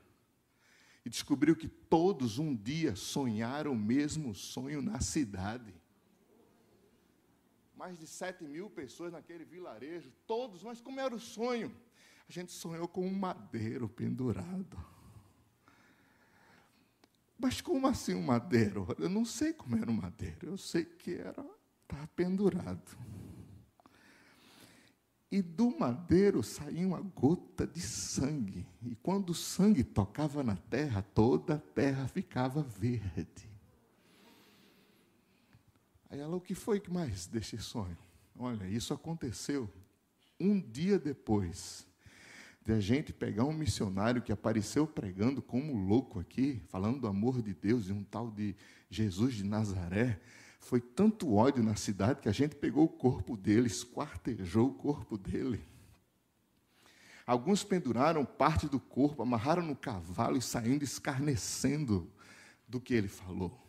e 1.06 1.10
descobriu 1.12 1.56
que 1.56 1.68
todos 1.68 2.40
um 2.40 2.56
dia 2.56 2.96
sonharam 2.96 3.74
o 3.74 3.76
mesmo 3.76 4.34
sonho 4.34 4.82
na 4.82 5.00
cidade. 5.02 5.72
Mais 7.76 7.96
de 7.96 8.08
sete 8.08 8.44
mil 8.44 8.72
pessoas 8.72 9.14
naquele 9.14 9.46
vilarejo, 9.46 10.12
todos, 10.26 10.64
mas 10.64 10.82
como 10.82 11.00
era 11.00 11.14
o 11.14 11.20
sonho? 11.20 11.72
A 12.28 12.32
gente 12.32 12.52
sonhou 12.52 12.88
com 12.88 13.06
um 13.06 13.14
madeiro 13.14 13.88
pendurado. 13.88 14.84
Mas 17.38 17.62
como 17.62 17.86
assim 17.86 18.16
um 18.16 18.24
madeiro? 18.24 18.88
Eu 18.98 19.10
não 19.10 19.26
sei 19.26 19.54
como 19.54 19.76
era 19.76 19.92
um 19.92 20.02
madeiro, 20.02 20.48
eu 20.48 20.58
sei 20.58 20.84
que 20.84 21.14
era 21.14 21.46
estava 21.84 22.08
pendurado. 22.08 22.98
E 25.32 25.42
do 25.42 25.76
madeiro 25.78 26.44
saía 26.44 26.88
uma 26.88 27.02
gota 27.02 27.66
de 27.66 27.82
sangue. 27.82 28.68
E 28.84 28.96
quando 28.96 29.32
o 29.32 29.34
sangue 29.34 29.84
tocava 29.84 30.44
na 30.44 30.56
terra, 30.56 31.02
toda 31.02 31.56
a 31.56 31.60
terra 31.60 32.08
ficava 32.08 32.62
verde. 32.62 33.50
Aí 36.10 36.20
ela, 36.20 36.36
o 36.36 36.42
que 36.42 36.54
foi 36.54 36.80
que 36.80 36.92
mais 36.92 37.26
deste 37.26 37.58
sonho? 37.58 37.98
Olha, 38.38 38.68
isso 38.68 38.94
aconteceu 38.94 39.68
um 40.40 40.60
dia 40.60 41.00
depois 41.00 41.88
de 42.64 42.72
a 42.72 42.80
gente 42.80 43.12
pegar 43.12 43.44
um 43.44 43.54
missionário 43.54 44.22
que 44.22 44.32
apareceu 44.32 44.86
pregando 44.86 45.42
como 45.42 45.76
louco 45.76 46.20
aqui, 46.20 46.62
falando 46.70 47.02
do 47.02 47.08
amor 47.08 47.42
de 47.42 47.54
Deus 47.54 47.90
e 47.90 47.92
um 47.92 48.04
tal 48.04 48.30
de 48.30 48.56
Jesus 48.90 49.34
de 49.34 49.44
Nazaré. 49.44 50.22
Foi 50.64 50.80
tanto 50.80 51.36
ódio 51.36 51.62
na 51.62 51.76
cidade 51.76 52.22
que 52.22 52.30
a 52.30 52.32
gente 52.32 52.56
pegou 52.56 52.86
o 52.86 52.90
corpo 52.90 53.36
dele, 53.36 53.68
esquartejou 53.68 54.70
o 54.70 54.74
corpo 54.74 55.18
dele. 55.18 55.62
Alguns 57.28 57.66
penduraram 57.66 58.24
parte 58.24 58.68
do 58.68 58.80
corpo, 58.80 59.22
amarraram 59.22 59.62
no 59.62 59.76
cavalo 59.76 60.38
e 60.38 60.42
saindo 60.42 60.82
escarnecendo 60.82 62.10
do 62.66 62.80
que 62.80 62.94
ele 62.94 63.10
falou. 63.10 63.62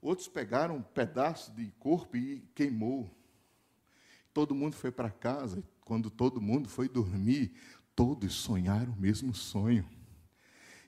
Outros 0.00 0.28
pegaram 0.28 0.76
um 0.76 0.82
pedaço 0.82 1.52
de 1.52 1.70
corpo 1.78 2.14
e 2.14 2.40
queimou. 2.54 3.10
Todo 4.34 4.54
mundo 4.54 4.76
foi 4.76 4.90
para 4.90 5.10
casa. 5.10 5.64
Quando 5.86 6.10
todo 6.10 6.38
mundo 6.38 6.68
foi 6.68 6.86
dormir, 6.86 7.54
todos 7.94 8.34
sonharam 8.34 8.92
o 8.92 9.00
mesmo 9.00 9.34
sonho. 9.34 9.88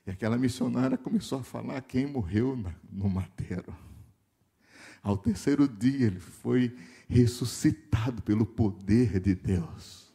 E 0.09 0.11
aquela 0.11 0.39
missionária 0.39 0.97
começou 0.97 1.37
a 1.37 1.43
falar 1.43 1.79
quem 1.81 2.07
morreu 2.07 2.57
no 2.91 3.07
madeiro. 3.07 3.75
Ao 5.03 5.15
terceiro 5.15 5.67
dia, 5.67 6.07
ele 6.07 6.19
foi 6.19 6.75
ressuscitado 7.07 8.19
pelo 8.23 8.43
poder 8.43 9.19
de 9.19 9.35
Deus. 9.35 10.11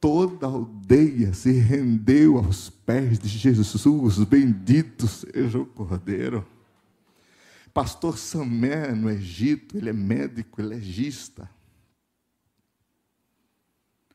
Toda 0.00 0.46
a 0.46 0.48
aldeia 0.48 1.34
se 1.34 1.52
rendeu 1.52 2.38
aos 2.38 2.70
pés 2.70 3.18
de 3.18 3.28
Jesus, 3.28 4.16
bendito 4.24 5.06
seja 5.06 5.58
o 5.58 5.66
Cordeiro. 5.66 6.46
Pastor 7.74 8.16
Samé, 8.16 8.94
no 8.94 9.10
Egito, 9.10 9.76
ele 9.76 9.90
é 9.90 9.92
médico, 9.92 10.58
ele 10.58 10.72
é 10.72 10.76
legista. 10.78 11.50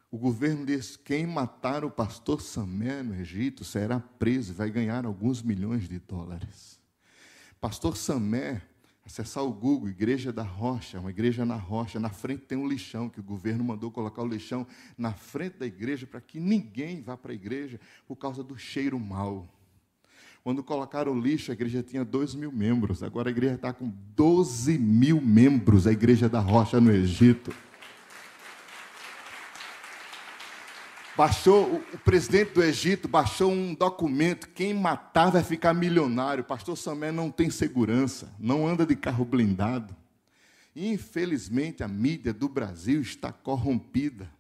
O 0.10 0.18
governo 0.18 0.66
diz: 0.66 0.96
quem 0.96 1.28
matar 1.28 1.84
o 1.84 1.92
pastor 1.92 2.42
Samé 2.42 3.04
no 3.04 3.16
Egito 3.16 3.64
será 3.64 4.00
preso 4.00 4.52
e 4.52 4.56
vai 4.56 4.70
ganhar 4.70 5.06
alguns 5.06 5.42
milhões 5.42 5.88
de 5.88 6.00
dólares. 6.00 6.80
Pastor 7.60 7.98
Samé, 7.98 8.62
acessar 9.06 9.44
o 9.44 9.52
Google, 9.52 9.90
Igreja 9.90 10.32
da 10.32 10.44
Rocha, 10.44 11.00
uma 11.00 11.10
igreja 11.10 11.46
na 11.46 11.56
rocha, 11.56 12.00
na 12.00 12.10
frente 12.10 12.44
tem 12.44 12.58
um 12.58 12.68
lixão, 12.68 13.10
que 13.10 13.20
o 13.20 13.24
governo 13.24 13.64
mandou 13.64 13.92
colocar 13.92 14.22
o 14.22 14.28
lixão 14.28 14.66
na 14.98 15.14
frente 15.14 15.58
da 15.58 15.66
igreja 15.66 16.06
para 16.06 16.22
que 16.22 16.40
ninguém 16.40 17.02
vá 17.02 17.18
para 17.18 17.32
a 17.32 17.36
igreja 17.36 17.80
por 18.08 18.16
causa 18.16 18.44
do 18.44 18.58
cheiro 18.58 19.00
mau. 19.00 19.48
Quando 20.44 20.64
colocaram 20.64 21.12
o 21.12 21.20
lixo, 21.20 21.52
a 21.52 21.54
igreja 21.54 21.84
tinha 21.84 22.06
2 22.06 22.36
mil 22.36 22.52
membros, 22.52 23.04
agora 23.04 23.30
a 23.30 23.32
igreja 23.32 23.56
está 23.56 23.74
com 23.74 23.92
12 24.16 24.78
mil 24.78 25.20
membros, 25.20 25.86
a 25.86 25.92
igreja 25.92 26.30
da 26.30 26.40
Rocha 26.40 26.80
no 26.80 26.92
Egito. 26.92 27.54
Baixou, 31.18 31.78
o, 31.78 31.98
presidente 31.98 32.52
do 32.52 32.64
Egito 32.64 33.08
baixou 33.08 33.52
um 33.52 33.74
documento: 33.74 34.50
quem 34.50 34.72
matar 34.72 35.32
vai 35.32 35.44
ficar 35.44 35.74
milionário. 35.74 36.44
Pastor 36.44 36.78
Samé 36.78 37.12
não 37.12 37.32
tem 37.32 37.50
segurança, 37.50 38.32
não 38.38 38.68
anda 38.68 38.86
de 38.86 38.96
carro 38.96 39.26
blindado. 39.26 39.96
Infelizmente, 40.76 41.82
a 41.82 41.88
mídia 41.88 42.32
do 42.32 42.48
Brasil 42.48 43.02
está 43.02 43.32
corrompida. 43.32 44.32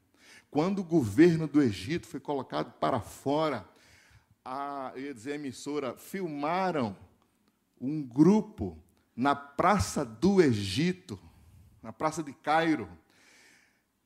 Quando 0.51 0.77
o 0.77 0.83
governo 0.83 1.47
do 1.47 1.63
Egito 1.63 2.05
foi 2.05 2.19
colocado 2.19 2.71
para 2.73 2.99
fora, 2.99 3.67
a, 4.45 4.91
eu 4.95 5.05
ia 5.05 5.13
dizer, 5.15 5.31
a 5.31 5.35
emissora, 5.35 5.97
filmaram 5.97 6.95
um 7.81 8.03
grupo 8.03 8.77
na 9.15 9.35
praça 9.35 10.05
do 10.05 10.43
Egito, 10.43 11.19
na 11.81 11.91
praça 11.91 12.21
de 12.21 12.33
Cairo, 12.33 12.87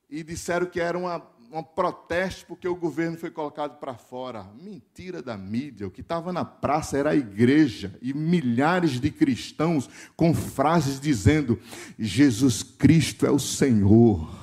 e 0.08 0.22
disseram 0.22 0.66
que 0.66 0.80
era 0.80 0.96
uma 0.96 1.31
um 1.58 1.62
protesto 1.62 2.46
porque 2.46 2.66
o 2.66 2.74
governo 2.74 3.18
foi 3.18 3.30
colocado 3.30 3.78
para 3.78 3.94
fora. 3.94 4.46
Mentira 4.58 5.20
da 5.20 5.36
mídia. 5.36 5.86
O 5.86 5.90
que 5.90 6.00
estava 6.00 6.32
na 6.32 6.44
praça 6.44 6.96
era 6.96 7.10
a 7.10 7.16
igreja 7.16 7.94
e 8.00 8.14
milhares 8.14 8.98
de 8.98 9.10
cristãos 9.10 9.88
com 10.16 10.34
frases 10.34 10.98
dizendo: 10.98 11.58
Jesus 11.98 12.62
Cristo 12.62 13.26
é 13.26 13.30
o 13.30 13.38
Senhor. 13.38 14.40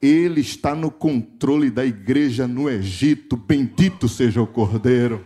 Ele 0.00 0.40
está 0.40 0.74
no 0.74 0.90
controle 0.90 1.70
da 1.70 1.84
igreja 1.84 2.46
no 2.46 2.70
Egito. 2.70 3.36
Bendito 3.36 4.08
seja 4.08 4.40
o 4.40 4.46
Cordeiro. 4.46 5.24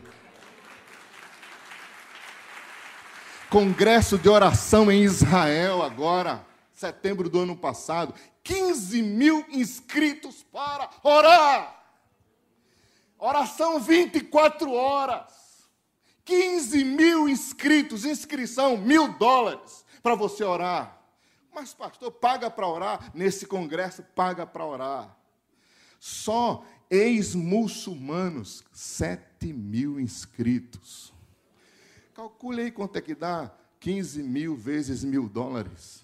Congresso 3.50 4.18
de 4.18 4.28
oração 4.28 4.90
em 4.90 5.04
Israel 5.04 5.82
agora 5.82 6.53
setembro 6.74 7.30
do 7.30 7.40
ano 7.40 7.56
passado, 7.56 8.12
15 8.42 9.00
mil 9.00 9.46
inscritos 9.48 10.42
para 10.42 10.90
orar. 11.02 11.82
Oração 13.18 13.80
24 13.80 14.70
horas. 14.72 15.32
15 16.24 16.84
mil 16.84 17.28
inscritos, 17.28 18.04
inscrição, 18.04 18.76
mil 18.76 19.16
dólares 19.18 19.84
para 20.02 20.14
você 20.14 20.42
orar. 20.42 21.00
Mas, 21.54 21.72
pastor, 21.72 22.10
paga 22.10 22.50
para 22.50 22.66
orar? 22.66 23.10
Nesse 23.14 23.46
congresso, 23.46 24.02
paga 24.02 24.46
para 24.46 24.64
orar. 24.64 25.16
Só 26.00 26.64
ex-muçulmanos, 26.90 28.64
7 28.72 29.52
mil 29.52 30.00
inscritos. 30.00 31.12
Calcule 32.14 32.62
aí 32.62 32.70
quanto 32.70 32.96
é 32.96 33.00
que 33.00 33.14
dá 33.14 33.52
15 33.80 34.22
mil 34.22 34.56
vezes 34.56 35.04
mil 35.04 35.28
dólares. 35.28 36.03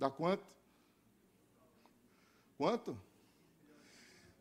Dá 0.00 0.08
quanto? 0.08 0.42
Quanto? 2.56 2.98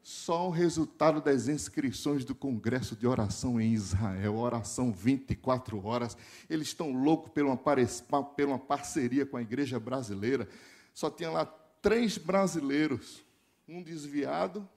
Só 0.01 0.47
o 0.47 0.51
resultado 0.51 1.19
das 1.19 1.49
inscrições 1.49 2.23
do 2.23 2.33
Congresso 2.33 2.95
de 2.95 3.05
Oração 3.05 3.59
em 3.59 3.73
Israel, 3.73 4.37
oração 4.37 4.93
24 4.93 5.85
horas. 5.85 6.15
Eles 6.49 6.69
estão 6.69 6.93
loucos 6.93 7.29
por 7.33 7.43
uma, 7.43 7.57
por 7.57 8.45
uma 8.47 8.57
parceria 8.57 9.25
com 9.25 9.35
a 9.35 9.41
igreja 9.41 9.77
brasileira. 9.81 10.47
Só 10.93 11.11
tinha 11.11 11.29
lá 11.29 11.45
três 11.45 12.17
brasileiros, 12.17 13.21
um 13.67 13.83
desviado 13.83 14.67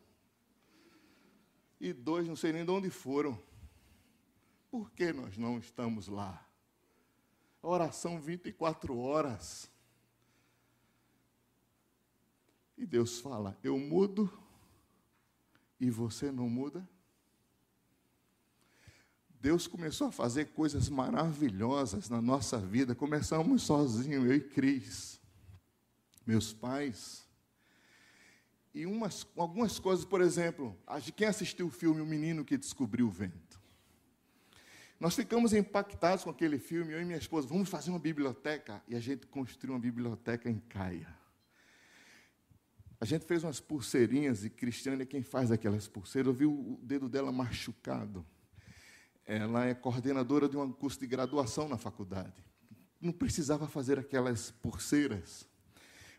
e 1.80 1.92
dois, 1.92 2.26
não 2.26 2.34
sei 2.34 2.52
nem 2.52 2.64
de 2.64 2.70
onde 2.72 2.90
foram. 2.90 3.40
Por 4.68 4.90
que 4.90 5.12
nós 5.12 5.38
não 5.38 5.58
estamos 5.58 6.08
lá? 6.08 6.44
Oração 7.62 8.20
24 8.20 8.98
horas. 8.98 9.71
E 12.82 12.86
Deus 12.86 13.20
fala: 13.20 13.56
Eu 13.62 13.78
mudo 13.78 14.28
e 15.78 15.88
você 15.88 16.32
não 16.32 16.48
muda? 16.48 16.86
Deus 19.40 19.68
começou 19.68 20.08
a 20.08 20.12
fazer 20.12 20.46
coisas 20.46 20.88
maravilhosas 20.88 22.08
na 22.08 22.20
nossa 22.20 22.58
vida. 22.58 22.92
Começamos 22.92 23.62
sozinhos, 23.62 24.24
eu 24.24 24.34
e 24.34 24.40
Cris. 24.40 25.20
meus 26.26 26.52
pais. 26.52 27.24
E 28.74 28.84
umas, 28.84 29.24
algumas 29.36 29.78
coisas, 29.78 30.04
por 30.04 30.20
exemplo, 30.20 30.76
quem 31.14 31.28
assistiu 31.28 31.68
o 31.68 31.70
filme 31.70 32.00
O 32.00 32.06
Menino 32.06 32.44
que 32.44 32.58
Descobriu 32.58 33.06
o 33.06 33.10
Vento? 33.10 33.60
Nós 34.98 35.14
ficamos 35.14 35.52
impactados 35.52 36.24
com 36.24 36.30
aquele 36.30 36.58
filme, 36.58 36.94
eu 36.94 37.00
e 37.00 37.04
minha 37.04 37.18
esposa, 37.18 37.46
vamos 37.46 37.68
fazer 37.68 37.90
uma 37.90 38.00
biblioteca. 38.00 38.82
E 38.88 38.96
a 38.96 39.00
gente 39.00 39.24
construiu 39.28 39.74
uma 39.74 39.80
biblioteca 39.80 40.50
em 40.50 40.58
Caia. 40.58 41.21
A 43.02 43.04
gente 43.04 43.24
fez 43.24 43.42
umas 43.42 43.58
pulseirinhas, 43.58 44.44
e 44.44 44.48
Cristiane 44.48 45.02
é 45.02 45.04
quem 45.04 45.24
faz 45.24 45.50
aquelas 45.50 45.88
pulseiras. 45.88 46.28
Eu 46.28 46.32
vi 46.32 46.46
o 46.46 46.78
dedo 46.84 47.08
dela 47.08 47.32
machucado. 47.32 48.24
Ela 49.26 49.66
é 49.66 49.74
coordenadora 49.74 50.48
de 50.48 50.56
um 50.56 50.70
curso 50.70 51.00
de 51.00 51.08
graduação 51.08 51.68
na 51.68 51.76
faculdade. 51.76 52.44
Não 53.00 53.10
precisava 53.10 53.66
fazer 53.66 53.98
aquelas 53.98 54.52
pulseiras. 54.52 55.48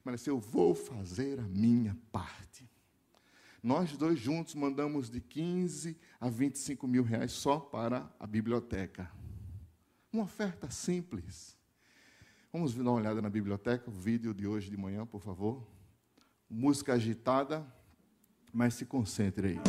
Mas 0.03 0.15
disse, 0.15 0.29
eu 0.29 0.37
vou 0.37 0.75
fazer 0.75 1.39
a 1.39 1.43
minha 1.43 1.97
parte. 2.11 2.69
Nós 3.63 3.95
dois 3.95 4.19
juntos 4.19 4.53
mandamos 4.53 5.09
de 5.09 5.21
15 5.21 5.97
a 6.19 6.27
25 6.27 6.85
mil 6.85 7.03
reais 7.03 7.31
só 7.31 7.61
para 7.61 8.13
a 8.19 8.27
biblioteca. 8.27 9.09
Uma 10.11 10.23
oferta 10.23 10.69
simples. 10.69 11.55
Vamos 12.51 12.73
dar 12.73 12.81
uma 12.81 12.91
olhada 12.91 13.21
na 13.21 13.29
biblioteca, 13.29 13.89
o 13.89 13.93
vídeo 13.93 14.33
de 14.33 14.45
hoje 14.45 14.69
de 14.69 14.75
manhã, 14.75 15.05
por 15.05 15.21
favor. 15.21 15.65
Música 16.55 16.93
agitada, 16.93 17.65
mas 18.53 18.75
se 18.75 18.85
concentre 18.85 19.47
aí. 19.47 19.59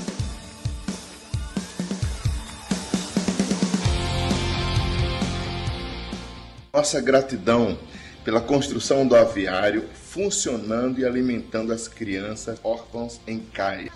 Nossa 6.70 7.00
gratidão 7.00 7.78
pela 8.22 8.42
construção 8.42 9.08
do 9.08 9.16
aviário 9.16 9.88
funcionando 9.94 11.00
e 11.00 11.06
alimentando 11.06 11.72
as 11.72 11.88
crianças 11.88 12.60
órfãos 12.62 13.18
em 13.26 13.40
Caia. 13.40 13.90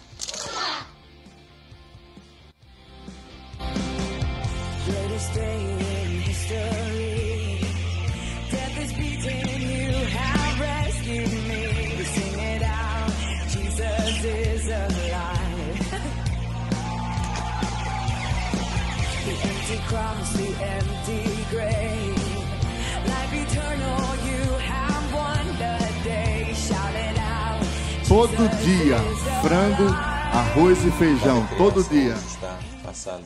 Todo 28.19 28.49
dia, 28.65 28.97
frango, 29.43 29.95
arroz 30.35 30.85
e 30.85 30.91
feijão, 30.91 31.47
todo 31.57 31.89
dia. 31.89 32.15
Está 32.15 32.59
passando 32.83 33.25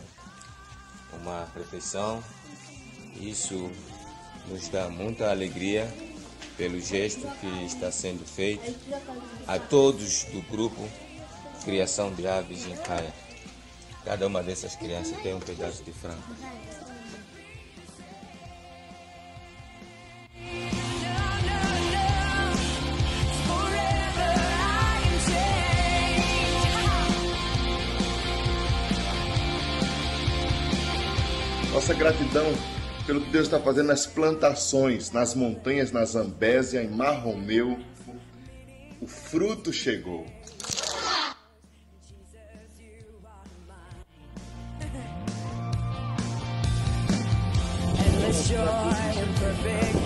uma 1.14 1.48
refeição. 1.56 2.22
Isso 3.18 3.70
nos 4.50 4.68
dá 4.68 4.90
muita 4.90 5.30
alegria 5.30 5.90
pelo 6.58 6.78
gesto 6.78 7.26
que 7.40 7.64
está 7.64 7.90
sendo 7.90 8.22
feito 8.26 8.70
a 9.48 9.58
todos 9.58 10.24
do 10.24 10.42
grupo 10.50 10.86
Criação 11.64 12.12
de 12.12 12.26
Aves 12.26 12.66
em 12.66 12.76
Caia. 12.76 13.14
Cada 14.04 14.26
uma 14.26 14.42
dessas 14.42 14.76
crianças 14.76 15.16
tem 15.22 15.32
um 15.32 15.40
pedaço 15.40 15.82
de 15.84 15.92
frango. 15.92 16.22
Nossa 31.72 31.94
gratidão 31.94 32.44
pelo 33.06 33.20
que 33.22 33.30
Deus 33.30 33.44
está 33.46 33.58
fazendo 33.58 33.86
nas 33.86 34.06
plantações, 34.06 35.10
nas 35.10 35.34
montanhas, 35.34 35.90
na 35.90 36.04
Zambésia, 36.04 36.82
em 36.82 36.88
Mar 36.88 37.20
Romeu. 37.22 37.78
O 39.00 39.06
fruto 39.06 39.72
chegou. 39.72 40.26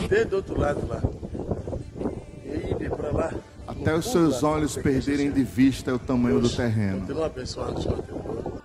Vê 0.09 0.25
do 0.25 0.37
outro 0.37 0.59
lado 0.59 0.87
lá. 0.87 1.03
E 2.81 2.89
para 2.89 3.11
lá. 3.11 3.35
Até 3.67 3.95
os 3.95 4.11
seus 4.11 4.43
olhos 4.43 4.77
perderem 4.77 5.31
de 5.33 5.43
vista 5.43 5.93
o 5.95 5.99
tamanho 5.99 6.41
do 6.41 6.49
terreno. 6.49 7.01
Continua 7.01 7.27
abençoado, 7.27 7.83
Senhor. 7.83 8.56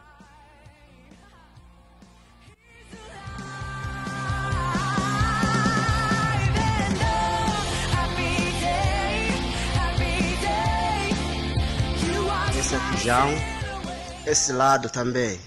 Esse 14.31 14.53
lado 14.53 14.89
também 14.89 15.37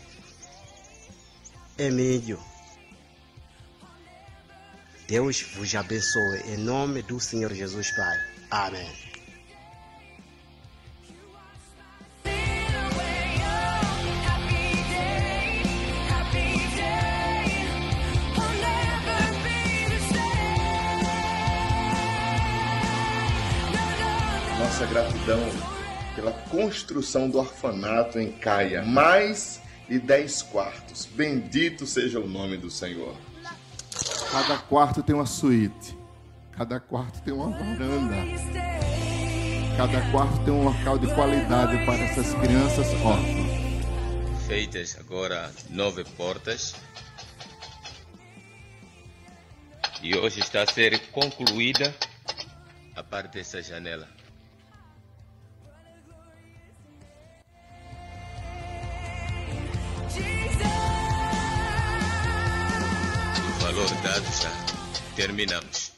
é. 1.79 2.39
Deus 5.09 5.41
vos 5.57 5.75
abençoe 5.75 6.41
em 6.53 6.59
nome 6.59 7.01
do 7.01 7.19
Senhor 7.19 7.51
Jesus 7.55 7.91
Pai. 7.97 8.19
Amém. 8.51 8.93
Nossa 24.59 24.85
gratidão 24.85 25.74
pela 26.25 26.33
construção 26.49 27.29
do 27.29 27.39
orfanato 27.39 28.19
em 28.19 28.33
Caia, 28.33 28.83
mais 28.83 29.61
de 29.87 29.99
10 29.99 30.43
quartos. 30.45 31.05
Bendito 31.05 31.87
seja 31.87 32.19
o 32.19 32.27
nome 32.27 32.57
do 32.57 32.71
Senhor. 32.71 33.15
Cada 34.33 34.57
quarto 34.57 35.03
tem 35.03 35.15
uma 35.15 35.27
suíte, 35.27 35.97
cada 36.53 36.81
quarto 36.81 37.21
tem 37.23 37.35
uma 37.35 37.51
varanda, 37.51 38.17
cada 39.77 40.11
quarto 40.11 40.45
tem 40.45 40.55
um 40.55 40.65
local 40.65 40.99
de 40.99 41.15
qualidade 41.15 41.85
para 41.85 41.99
essas 41.99 42.33
crianças 42.35 42.87
órfãs. 43.05 44.47
Feitas 44.47 44.97
agora 44.99 45.53
nove 45.69 46.05
portas. 46.17 46.75
E 50.03 50.17
hoje 50.17 50.41
está 50.41 50.63
a 50.63 50.67
ser 50.67 50.99
concluída 51.09 51.95
a 52.97 53.03
parte 53.03 53.35
dessa 53.35 53.63
janela. 53.63 54.14
Valor 63.75 63.91
dado 64.03 64.25
já 64.41 64.51
terminamos. 65.17 65.93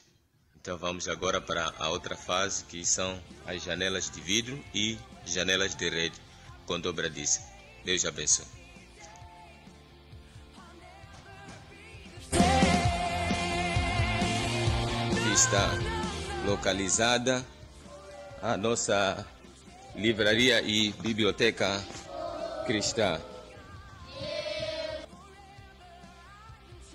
Então 0.59 0.79
vamos 0.79 1.09
agora 1.09 1.43
para 1.43 1.75
a 1.79 1.91
outra 1.91 2.17
fase 2.17 2.65
que 2.65 2.83
são 2.87 3.21
as 3.47 3.63
janelas 3.63 4.11
de 4.11 4.19
vidro 4.23 4.59
e 4.75 4.99
janelas 5.27 5.75
de 5.75 5.89
rede 5.91 6.17
com 6.65 6.81
dobradiça. 6.81 7.43
Deus 7.85 8.07
abençoe. 8.07 8.47
Aqui 15.13 15.33
está 15.35 15.71
localizada 16.47 17.45
a 18.41 18.57
nossa 18.57 19.27
livraria 19.95 20.63
e 20.63 20.93
biblioteca 20.93 21.85
cristã. 22.67 23.21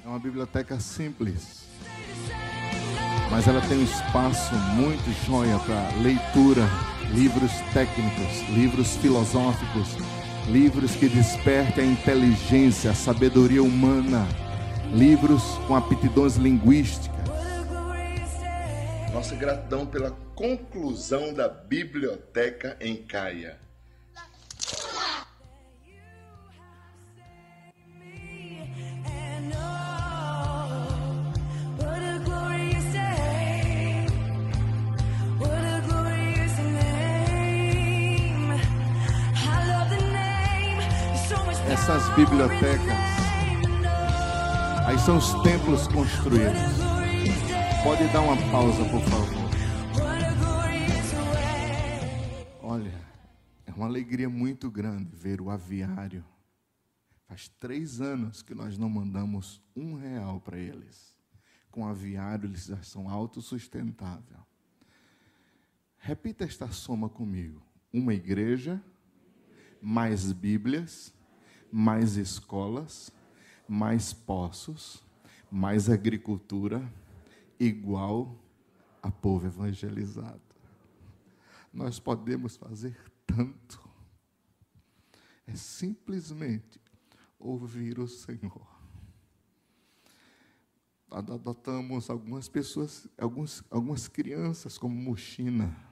É 0.03 0.07
uma 0.07 0.17
biblioteca 0.17 0.79
simples, 0.79 1.61
mas 3.29 3.47
ela 3.47 3.61
tem 3.61 3.77
um 3.77 3.83
espaço 3.83 4.55
muito 4.73 5.11
joia 5.27 5.59
para 5.59 5.95
leitura, 6.01 6.67
livros 7.13 7.51
técnicos, 7.71 8.49
livros 8.49 8.97
filosóficos, 8.97 9.95
livros 10.49 10.95
que 10.95 11.07
despertem 11.07 11.83
a 11.83 11.91
inteligência, 11.91 12.89
a 12.89 12.95
sabedoria 12.95 13.61
humana, 13.61 14.27
livros 14.91 15.43
com 15.67 15.75
aptidões 15.75 16.35
linguísticas. 16.35 17.21
Nossa 19.13 19.35
gratidão 19.35 19.85
pela 19.85 20.09
conclusão 20.33 21.31
da 21.31 21.47
biblioteca 21.47 22.75
em 22.81 22.95
Caia. 22.95 23.60
Bibliotecas. 42.15 43.11
Aí 44.85 44.99
são 44.99 45.17
os 45.17 45.33
templos 45.43 45.87
construídos. 45.87 46.61
Pode 47.83 48.07
dar 48.11 48.21
uma 48.21 48.35
pausa, 48.51 48.83
por 48.89 49.01
favor. 49.01 49.41
Olha, 52.61 52.93
é 53.65 53.71
uma 53.71 53.85
alegria 53.85 54.29
muito 54.29 54.69
grande 54.69 55.15
ver 55.15 55.39
o 55.39 55.49
aviário. 55.49 56.25
Faz 57.27 57.47
três 57.47 58.01
anos 58.01 58.41
que 58.41 58.53
nós 58.53 58.77
não 58.77 58.89
mandamos 58.89 59.61
um 59.75 59.95
real 59.95 60.41
para 60.41 60.57
eles. 60.57 61.15
Com 61.69 61.87
aviário, 61.87 62.49
eles 62.49 62.65
já 62.65 62.81
são 62.83 63.09
autossustentáveis. 63.09 64.37
Repita 65.97 66.43
esta 66.43 66.67
soma 66.71 67.07
comigo: 67.07 67.61
uma 67.93 68.13
igreja, 68.13 68.83
mais 69.81 70.33
Bíblias, 70.33 71.13
mais 71.71 72.17
escolas, 72.17 73.11
mais 73.67 74.11
poços, 74.11 75.03
mais 75.49 75.89
agricultura, 75.89 76.81
igual 77.59 78.37
a 79.01 79.09
povo 79.09 79.47
evangelizado. 79.47 80.41
Nós 81.73 81.99
podemos 81.99 82.57
fazer 82.57 82.97
tanto. 83.25 83.79
É 85.47 85.55
simplesmente 85.55 86.79
ouvir 87.39 87.99
o 87.99 88.07
Senhor. 88.07 88.67
Adotamos 91.09 92.09
algumas 92.09 92.47
pessoas, 92.47 93.07
alguns, 93.17 93.63
algumas 93.69 94.07
crianças 94.07 94.77
como 94.77 94.95
Mochina. 94.95 95.90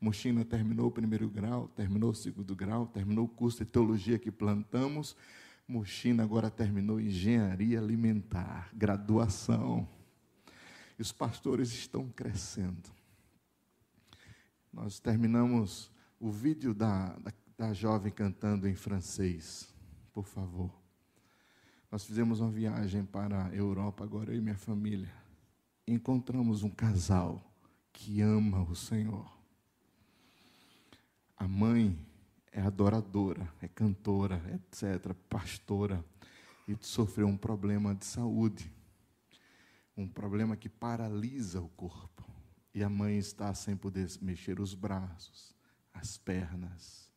Mochina 0.00 0.44
terminou 0.44 0.86
o 0.86 0.90
primeiro 0.90 1.28
grau, 1.28 1.68
terminou 1.68 2.10
o 2.10 2.14
segundo 2.14 2.56
grau, 2.56 2.86
terminou 2.86 3.26
o 3.26 3.28
curso 3.28 3.64
de 3.64 3.70
teologia 3.70 4.18
que 4.18 4.30
plantamos. 4.30 5.14
Mochina 5.68 6.22
agora 6.22 6.50
terminou 6.50 6.98
engenharia 6.98 7.78
alimentar, 7.78 8.70
graduação. 8.72 9.86
E 10.98 11.02
os 11.02 11.12
pastores 11.12 11.70
estão 11.72 12.08
crescendo. 12.08 12.90
Nós 14.72 14.98
terminamos 14.98 15.90
o 16.18 16.30
vídeo 16.30 16.72
da, 16.72 17.10
da, 17.18 17.32
da 17.58 17.72
jovem 17.74 18.10
cantando 18.10 18.66
em 18.66 18.74
francês, 18.74 19.68
por 20.14 20.24
favor. 20.24 20.72
Nós 21.90 22.04
fizemos 22.04 22.40
uma 22.40 22.50
viagem 22.50 23.04
para 23.04 23.46
a 23.46 23.54
Europa, 23.54 24.02
agora 24.02 24.32
eu 24.32 24.38
e 24.38 24.40
minha 24.40 24.56
família. 24.56 25.12
Encontramos 25.86 26.62
um 26.62 26.70
casal 26.70 27.52
que 27.92 28.22
ama 28.22 28.62
o 28.62 28.74
Senhor. 28.74 29.39
A 31.40 31.48
mãe 31.48 31.98
é 32.52 32.60
adoradora, 32.60 33.50
é 33.62 33.66
cantora, 33.66 34.42
etc., 34.52 35.14
pastora, 35.26 36.04
e 36.68 36.76
sofreu 36.82 37.26
um 37.26 37.36
problema 37.36 37.94
de 37.94 38.04
saúde, 38.04 38.70
um 39.96 40.06
problema 40.06 40.54
que 40.54 40.68
paralisa 40.68 41.58
o 41.58 41.68
corpo. 41.70 42.22
E 42.74 42.84
a 42.84 42.90
mãe 42.90 43.16
está 43.16 43.54
sem 43.54 43.74
poder 43.74 44.06
mexer 44.20 44.60
os 44.60 44.74
braços, 44.74 45.56
as 45.94 46.18
pernas, 46.18 47.10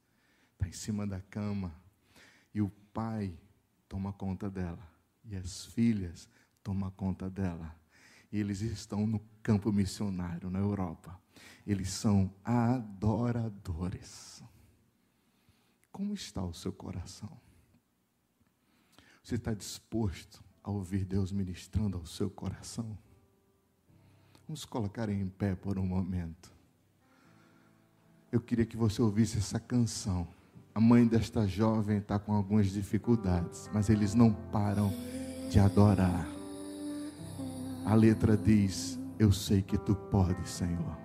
está 0.53 0.69
em 0.69 0.71
cima 0.71 1.05
da 1.05 1.19
cama, 1.19 1.75
e 2.53 2.61
o 2.61 2.69
pai 2.93 3.37
toma 3.89 4.13
conta 4.13 4.49
dela, 4.49 4.89
e 5.25 5.35
as 5.35 5.65
filhas 5.65 6.29
tomam 6.63 6.89
conta 6.91 7.29
dela. 7.29 7.75
E 8.31 8.39
eles 8.39 8.61
estão 8.61 9.05
no 9.05 9.19
campo 9.43 9.71
missionário 9.71 10.49
na 10.49 10.57
Europa. 10.59 11.19
Eles 11.67 11.89
são 11.89 12.33
adoradores. 12.43 14.41
Como 15.91 16.13
está 16.13 16.43
o 16.43 16.53
seu 16.53 16.71
coração? 16.71 17.29
Você 19.21 19.35
está 19.35 19.53
disposto 19.53 20.43
a 20.63 20.71
ouvir 20.71 21.05
Deus 21.05 21.31
ministrando 21.31 21.97
ao 21.97 22.05
seu 22.05 22.29
coração? 22.29 22.97
Vamos 24.47 24.65
colocar 24.65 25.07
em 25.09 25.29
pé 25.29 25.55
por 25.55 25.77
um 25.77 25.85
momento. 25.85 26.51
Eu 28.31 28.41
queria 28.41 28.65
que 28.65 28.75
você 28.75 29.01
ouvisse 29.01 29.37
essa 29.37 29.59
canção. 29.59 30.27
A 30.73 30.79
mãe 30.79 31.05
desta 31.05 31.47
jovem 31.47 31.99
está 31.99 32.17
com 32.17 32.33
algumas 32.33 32.67
dificuldades, 32.71 33.69
mas 33.71 33.89
eles 33.89 34.15
não 34.15 34.33
param 34.33 34.91
de 35.49 35.59
adorar. 35.59 36.27
A 37.85 37.93
letra 37.93 38.35
diz: 38.35 38.97
Eu 39.19 39.31
sei 39.31 39.61
que 39.61 39.77
tu 39.77 39.95
podes, 39.95 40.49
Senhor. 40.49 40.97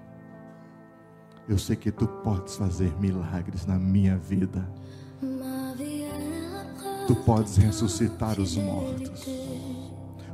Eu 1.49 1.59
sei 1.59 1.77
que 1.77 1.91
tu 1.91 2.07
podes 2.07 2.57
fazer 2.57 2.93
milagres 3.01 3.65
na 3.67 3.79
minha 3.79 4.17
vida. 4.17 4.69
Tu 7.07 7.15
podes 7.15 7.57
ressuscitar 7.57 8.39
os 8.39 8.57
mortos. 8.57 9.25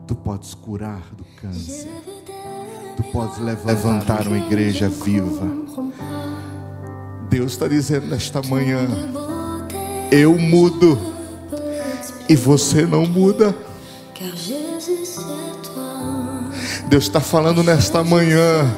Tu 0.07 0.15
podes 0.15 0.55
curar 0.55 1.03
do 1.15 1.25
câncer. 1.41 1.89
Tu 2.97 3.03
podes 3.05 3.39
levantar 3.39 4.27
uma 4.27 4.39
igreja 4.39 4.89
viva. 4.89 5.47
Deus 7.29 7.53
está 7.53 7.69
dizendo 7.69 8.07
nesta 8.07 8.43
manhã: 8.43 8.87
Eu 10.11 10.39
mudo 10.39 10.99
e 12.29 12.37
você 12.37 12.87
não 12.87 13.07
muda. 13.07 13.55
Deus 16.95 17.07
está 17.07 17.19
falando 17.19 17.65
nesta 17.65 18.05
manhã 18.05 18.73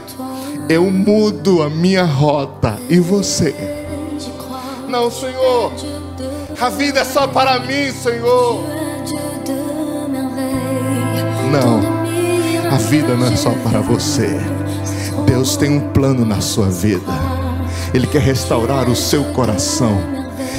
eu 0.71 0.91
mudo 0.91 1.63
a 1.63 1.69
minha 1.69 2.03
rota 2.03 2.79
e 2.89 2.99
você. 2.99 3.55
Não, 4.89 5.11
Senhor, 5.11 5.71
a 6.59 6.71
vida 6.71 7.01
é 7.01 7.05
só 7.05 7.27
para 7.27 7.61
mim, 7.61 7.93
Senhor. 7.93 8.65
Não, 11.53 12.73
a 12.73 12.79
vida 12.79 13.15
não 13.15 13.27
é 13.27 13.37
só 13.37 13.51
para 13.51 13.83
você. 13.83 14.41
Deus 15.27 15.59
tem 15.59 15.77
um 15.77 15.93
plano 15.93 16.25
na 16.25 16.41
sua 16.41 16.71
vida. 16.71 17.13
Ele 17.93 18.07
quer 18.07 18.23
restaurar 18.23 18.89
o 18.89 18.97
seu 18.97 19.25
coração. 19.35 19.95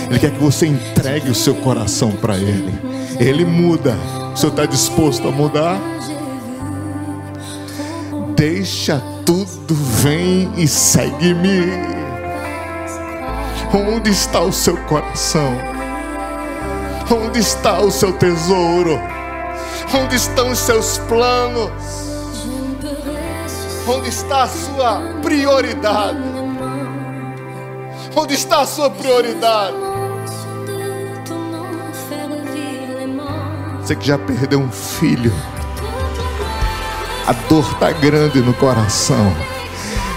Ele 0.08 0.20
quer 0.20 0.30
que 0.30 0.44
você 0.44 0.68
entregue 0.68 1.32
o 1.32 1.36
seu 1.36 1.56
coração 1.56 2.12
para 2.12 2.38
Ele. 2.38 2.80
Ele 3.20 3.44
muda. 3.44 3.98
O 4.32 4.38
senhor 4.38 4.52
está 4.52 4.68
disposto 4.68 5.28
a 5.28 5.32
mudar? 5.32 5.82
Deixa 8.38 9.02
tudo, 9.26 9.74
vem 9.74 10.54
e 10.58 10.68
segue-me. 10.68 11.72
Onde 13.74 14.12
está 14.12 14.42
o 14.42 14.54
seu 14.54 14.78
coração? 14.84 15.58
Onde 17.10 17.40
está 17.40 17.80
o 17.80 17.90
seu 17.90 18.14
tesouro? 18.14 19.00
Onde 19.92 20.18
estão 20.18 20.52
os 20.52 20.60
seus 20.60 21.00
planos? 21.00 21.72
Onde 23.88 24.10
está 24.10 24.44
a 24.44 24.48
sua 24.48 25.02
prioridade? 25.24 26.22
Onde 28.16 28.36
está 28.36 28.60
a 28.62 28.68
sua 28.68 28.92
prioridade? 28.92 29.76
Você 33.82 33.96
que 33.96 34.06
já 34.06 34.20
perdeu 34.20 34.60
um 34.60 34.72
filho 34.72 35.34
a 37.28 37.34
dor 37.50 37.70
está 37.74 37.92
grande 37.92 38.40
no 38.42 38.54
coração, 38.54 39.36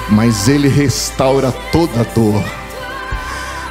mas 0.09 0.49
Ele 0.49 0.69
restaura 0.69 1.51
toda 1.73 2.03
a 2.03 2.05
dor. 2.05 2.45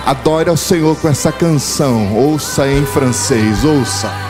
Adore 0.05 0.49
ao 0.49 0.57
Senhor 0.57 0.97
com 0.97 1.07
essa 1.07 1.31
canção. 1.31 2.13
Ouça 2.15 2.67
em 2.67 2.85
francês, 2.85 3.63
ouça. 3.63 4.28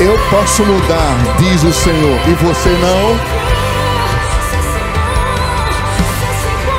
Eu 0.00 0.18
posso 0.30 0.64
mudar, 0.64 1.36
diz 1.38 1.62
o 1.62 1.70
Senhor, 1.74 2.18
e 2.26 2.32
você 2.42 2.70
não? 2.70 3.20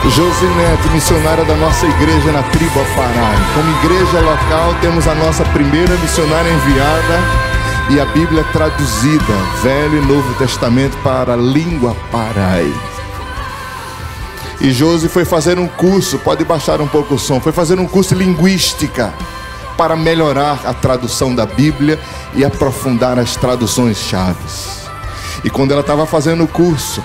Josinete, 0.10 0.90
missionária 0.92 1.46
da 1.46 1.54
nossa 1.54 1.86
igreja 1.86 2.32
na 2.32 2.42
tribo 2.42 2.82
Aparai. 2.82 3.38
Como 3.54 3.78
igreja 3.78 4.20
local, 4.22 4.74
temos 4.82 5.08
a 5.08 5.14
nossa 5.14 5.46
primeira 5.46 5.96
missionária 5.98 6.50
enviada 6.50 7.20
e 7.92 8.00
a 8.00 8.06
Bíblia 8.06 8.44
traduzida, 8.52 9.34
Velho 9.62 10.02
e 10.02 10.06
Novo 10.08 10.34
Testamento, 10.40 10.98
para 11.04 11.34
a 11.34 11.38
língua 11.38 11.96
Parai. 12.12 12.74
E 14.60 14.72
Josi 14.72 15.08
foi 15.08 15.26
fazer 15.26 15.60
um 15.60 15.68
curso, 15.68 16.18
pode 16.18 16.44
baixar 16.44 16.82
um 16.82 16.88
pouco 16.88 17.14
o 17.14 17.20
som, 17.20 17.40
foi 17.40 17.52
fazer 17.52 17.80
um 17.80 17.88
curso 17.88 18.16
de 18.16 18.24
linguística 18.24 19.14
para 19.78 19.96
melhorar 19.96 20.62
a 20.66 20.74
tradução 20.74 21.34
da 21.34 21.46
Bíblia 21.46 22.00
e 22.36 22.46
aprofundar 22.46 23.18
as 23.18 23.36
traduções 23.36 23.98
chaves. 23.98 24.82
E 25.44 25.50
quando 25.50 25.72
ela 25.72 25.82
estava 25.82 26.06
fazendo 26.06 26.44
o 26.44 26.48
curso, 26.48 27.02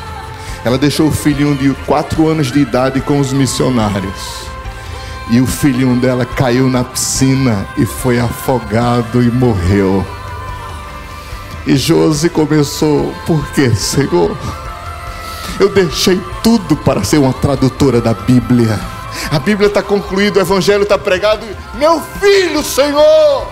Ela 0.66 0.76
deixou 0.76 1.06
o 1.06 1.12
filhinho 1.12 1.54
de 1.54 1.72
quatro 1.84 2.26
anos 2.26 2.50
de 2.50 2.58
idade 2.58 3.00
com 3.00 3.20
os 3.20 3.32
missionários. 3.32 4.48
E 5.30 5.40
o 5.40 5.46
filhinho 5.46 5.94
dela 6.00 6.26
caiu 6.26 6.68
na 6.68 6.82
piscina 6.82 7.64
e 7.78 7.86
foi 7.86 8.18
afogado 8.18 9.22
e 9.22 9.30
morreu. 9.30 10.04
E 11.68 11.76
Josi 11.76 12.28
começou, 12.28 13.14
por 13.24 13.46
quê, 13.52 13.70
Senhor? 13.76 14.36
Eu 15.60 15.68
deixei 15.68 16.20
tudo 16.42 16.74
para 16.74 17.04
ser 17.04 17.18
uma 17.18 17.32
tradutora 17.32 18.00
da 18.00 18.12
Bíblia. 18.12 18.76
A 19.30 19.38
Bíblia 19.38 19.68
está 19.68 19.82
concluída, 19.82 20.38
o 20.38 20.42
Evangelho 20.42 20.82
está 20.84 20.98
pregado. 20.98 21.46
Meu 21.74 22.00
filho, 22.20 22.62
Senhor, 22.62 23.46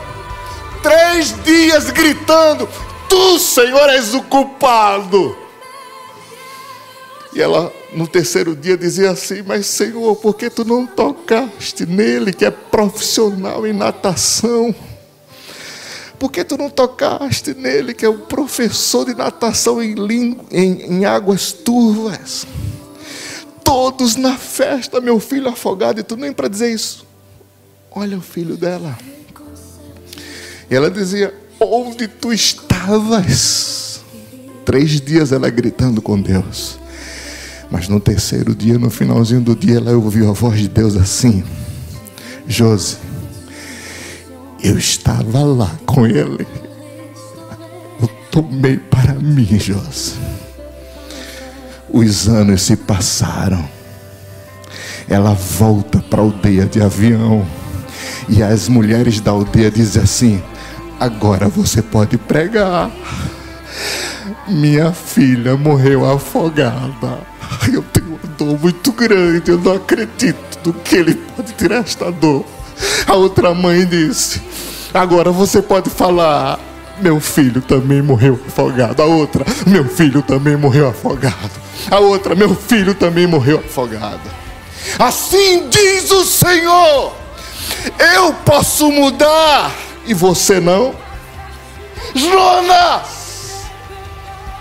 três 0.83 1.35
dias 1.45 1.91
gritando: 1.91 2.69
Tu, 3.09 3.39
Senhor, 3.39 3.89
és 3.89 4.15
o 4.15 4.23
culpado. 4.23 5.37
E 7.35 7.43
ela, 7.43 7.73
no 7.93 8.07
terceiro 8.07 8.55
dia, 8.55 8.77
dizia 8.77 9.11
assim: 9.11 9.43
Mas, 9.43 9.67
Senhor, 9.67 10.15
por 10.17 10.35
que 10.35 10.49
tu 10.49 10.65
não 10.65 10.87
tocaste 10.87 11.85
nele, 11.85 12.33
que 12.33 12.45
é 12.45 12.51
profissional 12.51 13.67
em 13.67 13.73
natação? 13.73 14.75
Por 16.19 16.31
que 16.31 16.45
tu 16.45 16.57
não 16.57 16.71
tocaste 16.71 17.53
nele, 17.55 17.93
que 17.93 18.05
é 18.05 18.09
o 18.09 18.19
professor 18.19 19.05
de 19.05 19.15
natação 19.15 19.83
em, 19.83 19.95
em, 20.51 20.83
em 20.83 21.05
águas 21.05 21.53
turvas? 21.53 22.47
Todos 23.75 24.15
na 24.15 24.39
festa, 24.39 25.01
meu 25.01 25.19
filho 25.19 25.49
afogado, 25.49 25.99
e 25.99 26.05
tu 26.05 26.15
nem 26.15 26.33
para 26.33 26.47
dizer 26.47 26.73
isso. 26.73 27.05
Olha 27.91 28.17
o 28.17 28.21
filho 28.21 28.57
dela. 28.57 28.97
E 30.71 30.77
ela 30.77 30.89
dizia: 30.89 31.35
Onde 31.59 32.07
tu 32.07 32.33
estavas? 32.33 34.01
Três 34.65 35.01
dias 35.01 35.33
ela 35.33 35.51
gritando 35.51 36.01
com 36.01 36.23
Deus. 36.23 36.79
Mas 37.69 37.89
no 37.89 37.99
terceiro 37.99 38.55
dia, 38.55 38.79
no 38.79 38.91
finalzinho 38.91 39.41
do 39.41 39.57
dia, 39.57 39.79
ela 39.79 39.91
ouviu 39.91 40.31
a 40.31 40.33
voz 40.33 40.61
de 40.61 40.69
Deus 40.69 40.97
assim: 40.97 41.43
Josi, 42.47 42.99
eu 44.63 44.79
estava 44.79 45.43
lá 45.43 45.77
com 45.85 46.07
ele. 46.07 46.47
Eu 48.01 48.09
tomei 48.31 48.77
para 48.77 49.15
mim, 49.15 49.59
Josi. 49.59 50.15
Os 51.97 52.27
anos 52.27 52.63
se 52.63 52.75
passaram. 52.75 53.65
Ela 55.09 55.33
volta 55.33 56.01
para 56.01 56.21
a 56.21 56.25
aldeia 56.25 56.67
de 56.67 56.83
avião. 56.83 57.47
E 58.29 58.43
as 58.43 58.69
mulheres 58.69 59.21
da 59.21 59.31
aldeia 59.31 59.71
dizem 59.71 60.03
assim: 60.03 60.43
agora 60.99 61.49
você 61.49 61.81
pode 61.81 62.19
pregar. 62.19 62.91
Minha 64.49 64.91
filha 64.91 65.57
morreu 65.57 66.05
afogada. 66.05 67.21
Eu 67.73 67.85
tenho 67.85 68.19
uma 68.21 68.35
dor 68.37 68.59
muito 68.59 68.91
grande, 68.91 69.53
eu 69.53 69.59
não 69.59 69.75
acredito 69.75 70.59
do 70.65 70.73
que 70.73 70.97
ele 70.97 71.15
pode 71.15 71.53
tirar 71.53 71.77
esta 71.77 72.11
dor. 72.11 72.45
A 73.07 73.15
outra 73.15 73.55
mãe 73.55 73.87
disse: 73.87 74.43
Agora 74.93 75.31
você 75.31 75.63
pode 75.63 75.91
falar. 75.91 76.59
Meu 76.99 77.21
filho 77.21 77.61
também 77.61 78.01
morreu 78.01 78.41
afogado. 78.47 79.03
A 79.03 79.07
outra, 79.07 79.45
meu 79.67 79.85
filho 79.85 80.23
também 80.23 80.57
morreu 80.57 80.89
afogado. 80.89 81.51
A 81.91 81.99
outra, 81.99 82.35
meu 82.35 82.55
filho 82.55 82.95
também 82.95 83.27
morreu 83.27 83.59
afogado. 83.59 84.21
Assim 84.99 85.69
diz 85.69 86.11
o 86.11 86.25
Senhor: 86.25 87.13
Eu 88.15 88.33
posso 88.45 88.91
mudar 88.91 89.73
e 90.07 90.15
você 90.15 90.61
não. 90.61 90.95
Jonas! 92.15 93.25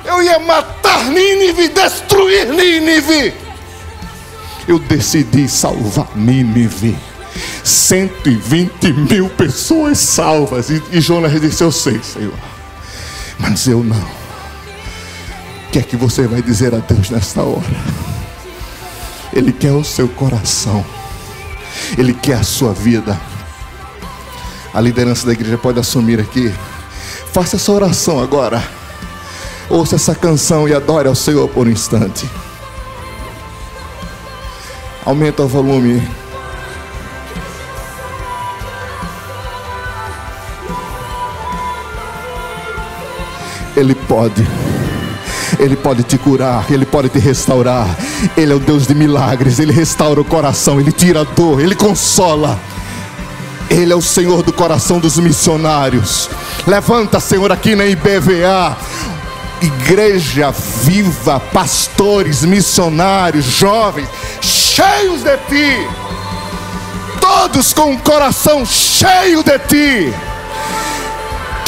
Eu 0.05 0.21
ia 0.21 0.39
matar 0.39 1.05
Nínive, 1.05 1.69
destruir 1.69 2.47
Nínive. 2.47 3.33
Eu 4.67 4.79
decidi 4.79 5.47
salvar 5.47 6.07
Nínive. 6.15 6.97
120 7.63 8.93
mil 8.93 9.29
pessoas 9.29 9.97
salvas. 9.97 10.69
E, 10.69 10.81
e 10.91 11.01
Jonas 11.01 11.39
disse: 11.39 11.63
Eu 11.63 11.71
sei, 11.71 12.01
Senhor, 12.03 12.33
mas 13.39 13.67
eu 13.67 13.83
não. 13.83 14.23
O 15.67 15.71
que 15.71 15.79
é 15.79 15.81
que 15.81 15.95
você 15.95 16.27
vai 16.27 16.41
dizer 16.41 16.73
a 16.75 16.79
Deus 16.79 17.09
nesta 17.09 17.41
hora? 17.41 17.63
Ele 19.31 19.51
quer 19.51 19.71
o 19.71 19.83
seu 19.83 20.07
coração, 20.07 20.85
Ele 21.97 22.13
quer 22.13 22.35
a 22.35 22.43
sua 22.43 22.73
vida. 22.73 23.19
A 24.73 24.81
liderança 24.81 25.25
da 25.25 25.33
igreja 25.33 25.57
pode 25.57 25.79
assumir 25.79 26.19
aqui. 26.19 26.53
Faça 27.31 27.55
essa 27.55 27.71
oração 27.71 28.19
agora. 28.19 28.63
Ouça 29.69 29.95
essa 29.95 30.13
canção 30.13 30.67
e 30.67 30.73
adore 30.73 31.07
ao 31.07 31.15
Senhor 31.15 31.47
por 31.47 31.67
um 31.67 31.71
instante. 31.71 32.29
Aumenta 35.05 35.43
o 35.43 35.47
volume. 35.47 36.01
Ele 43.75 43.95
pode. 43.95 44.47
Ele 45.59 45.75
pode 45.75 46.03
te 46.03 46.17
curar, 46.17 46.65
Ele 46.69 46.85
pode 46.85 47.09
te 47.09 47.19
restaurar. 47.19 47.87
Ele 48.35 48.51
é 48.51 48.55
o 48.55 48.59
Deus 48.59 48.87
de 48.87 48.95
milagres, 48.95 49.59
Ele 49.59 49.71
restaura 49.71 50.19
o 50.19 50.25
coração, 50.25 50.79
Ele 50.79 50.91
tira 50.91 51.21
a 51.21 51.23
dor, 51.23 51.61
Ele 51.61 51.75
consola. 51.75 52.59
Ele 53.69 53.91
é 53.91 53.95
o 53.95 54.01
Senhor 54.01 54.43
do 54.43 54.53
coração 54.53 54.99
dos 54.99 55.17
missionários. 55.17 56.29
Levanta, 56.67 57.19
Senhor, 57.19 57.51
aqui 57.51 57.75
na 57.75 57.85
IBVA 57.85 58.77
igreja 59.63 60.51
viva, 60.51 61.39
pastores, 61.39 62.43
missionários, 62.43 63.45
jovens, 63.45 64.09
cheios 64.41 65.23
de 65.23 65.37
ti, 65.37 65.87
todos 67.21 67.71
com 67.71 67.93
o 67.93 67.99
coração 67.99 68.65
cheio 68.65 69.41
de 69.43 69.59
ti. 69.59 70.13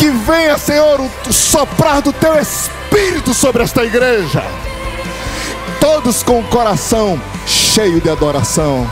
Que 0.06 0.12
venha, 0.12 0.56
Senhor, 0.56 1.02
o 1.02 1.34
soprar 1.34 2.00
do 2.00 2.14
teu 2.14 2.40
espírito 2.40 3.34
sobre 3.34 3.64
esta 3.64 3.84
igreja. 3.84 4.44
Todos 5.80 6.22
com 6.22 6.42
o 6.42 6.44
coração 6.44 7.20
cheio 7.48 8.00
de 8.00 8.08
adoração. 8.08 8.88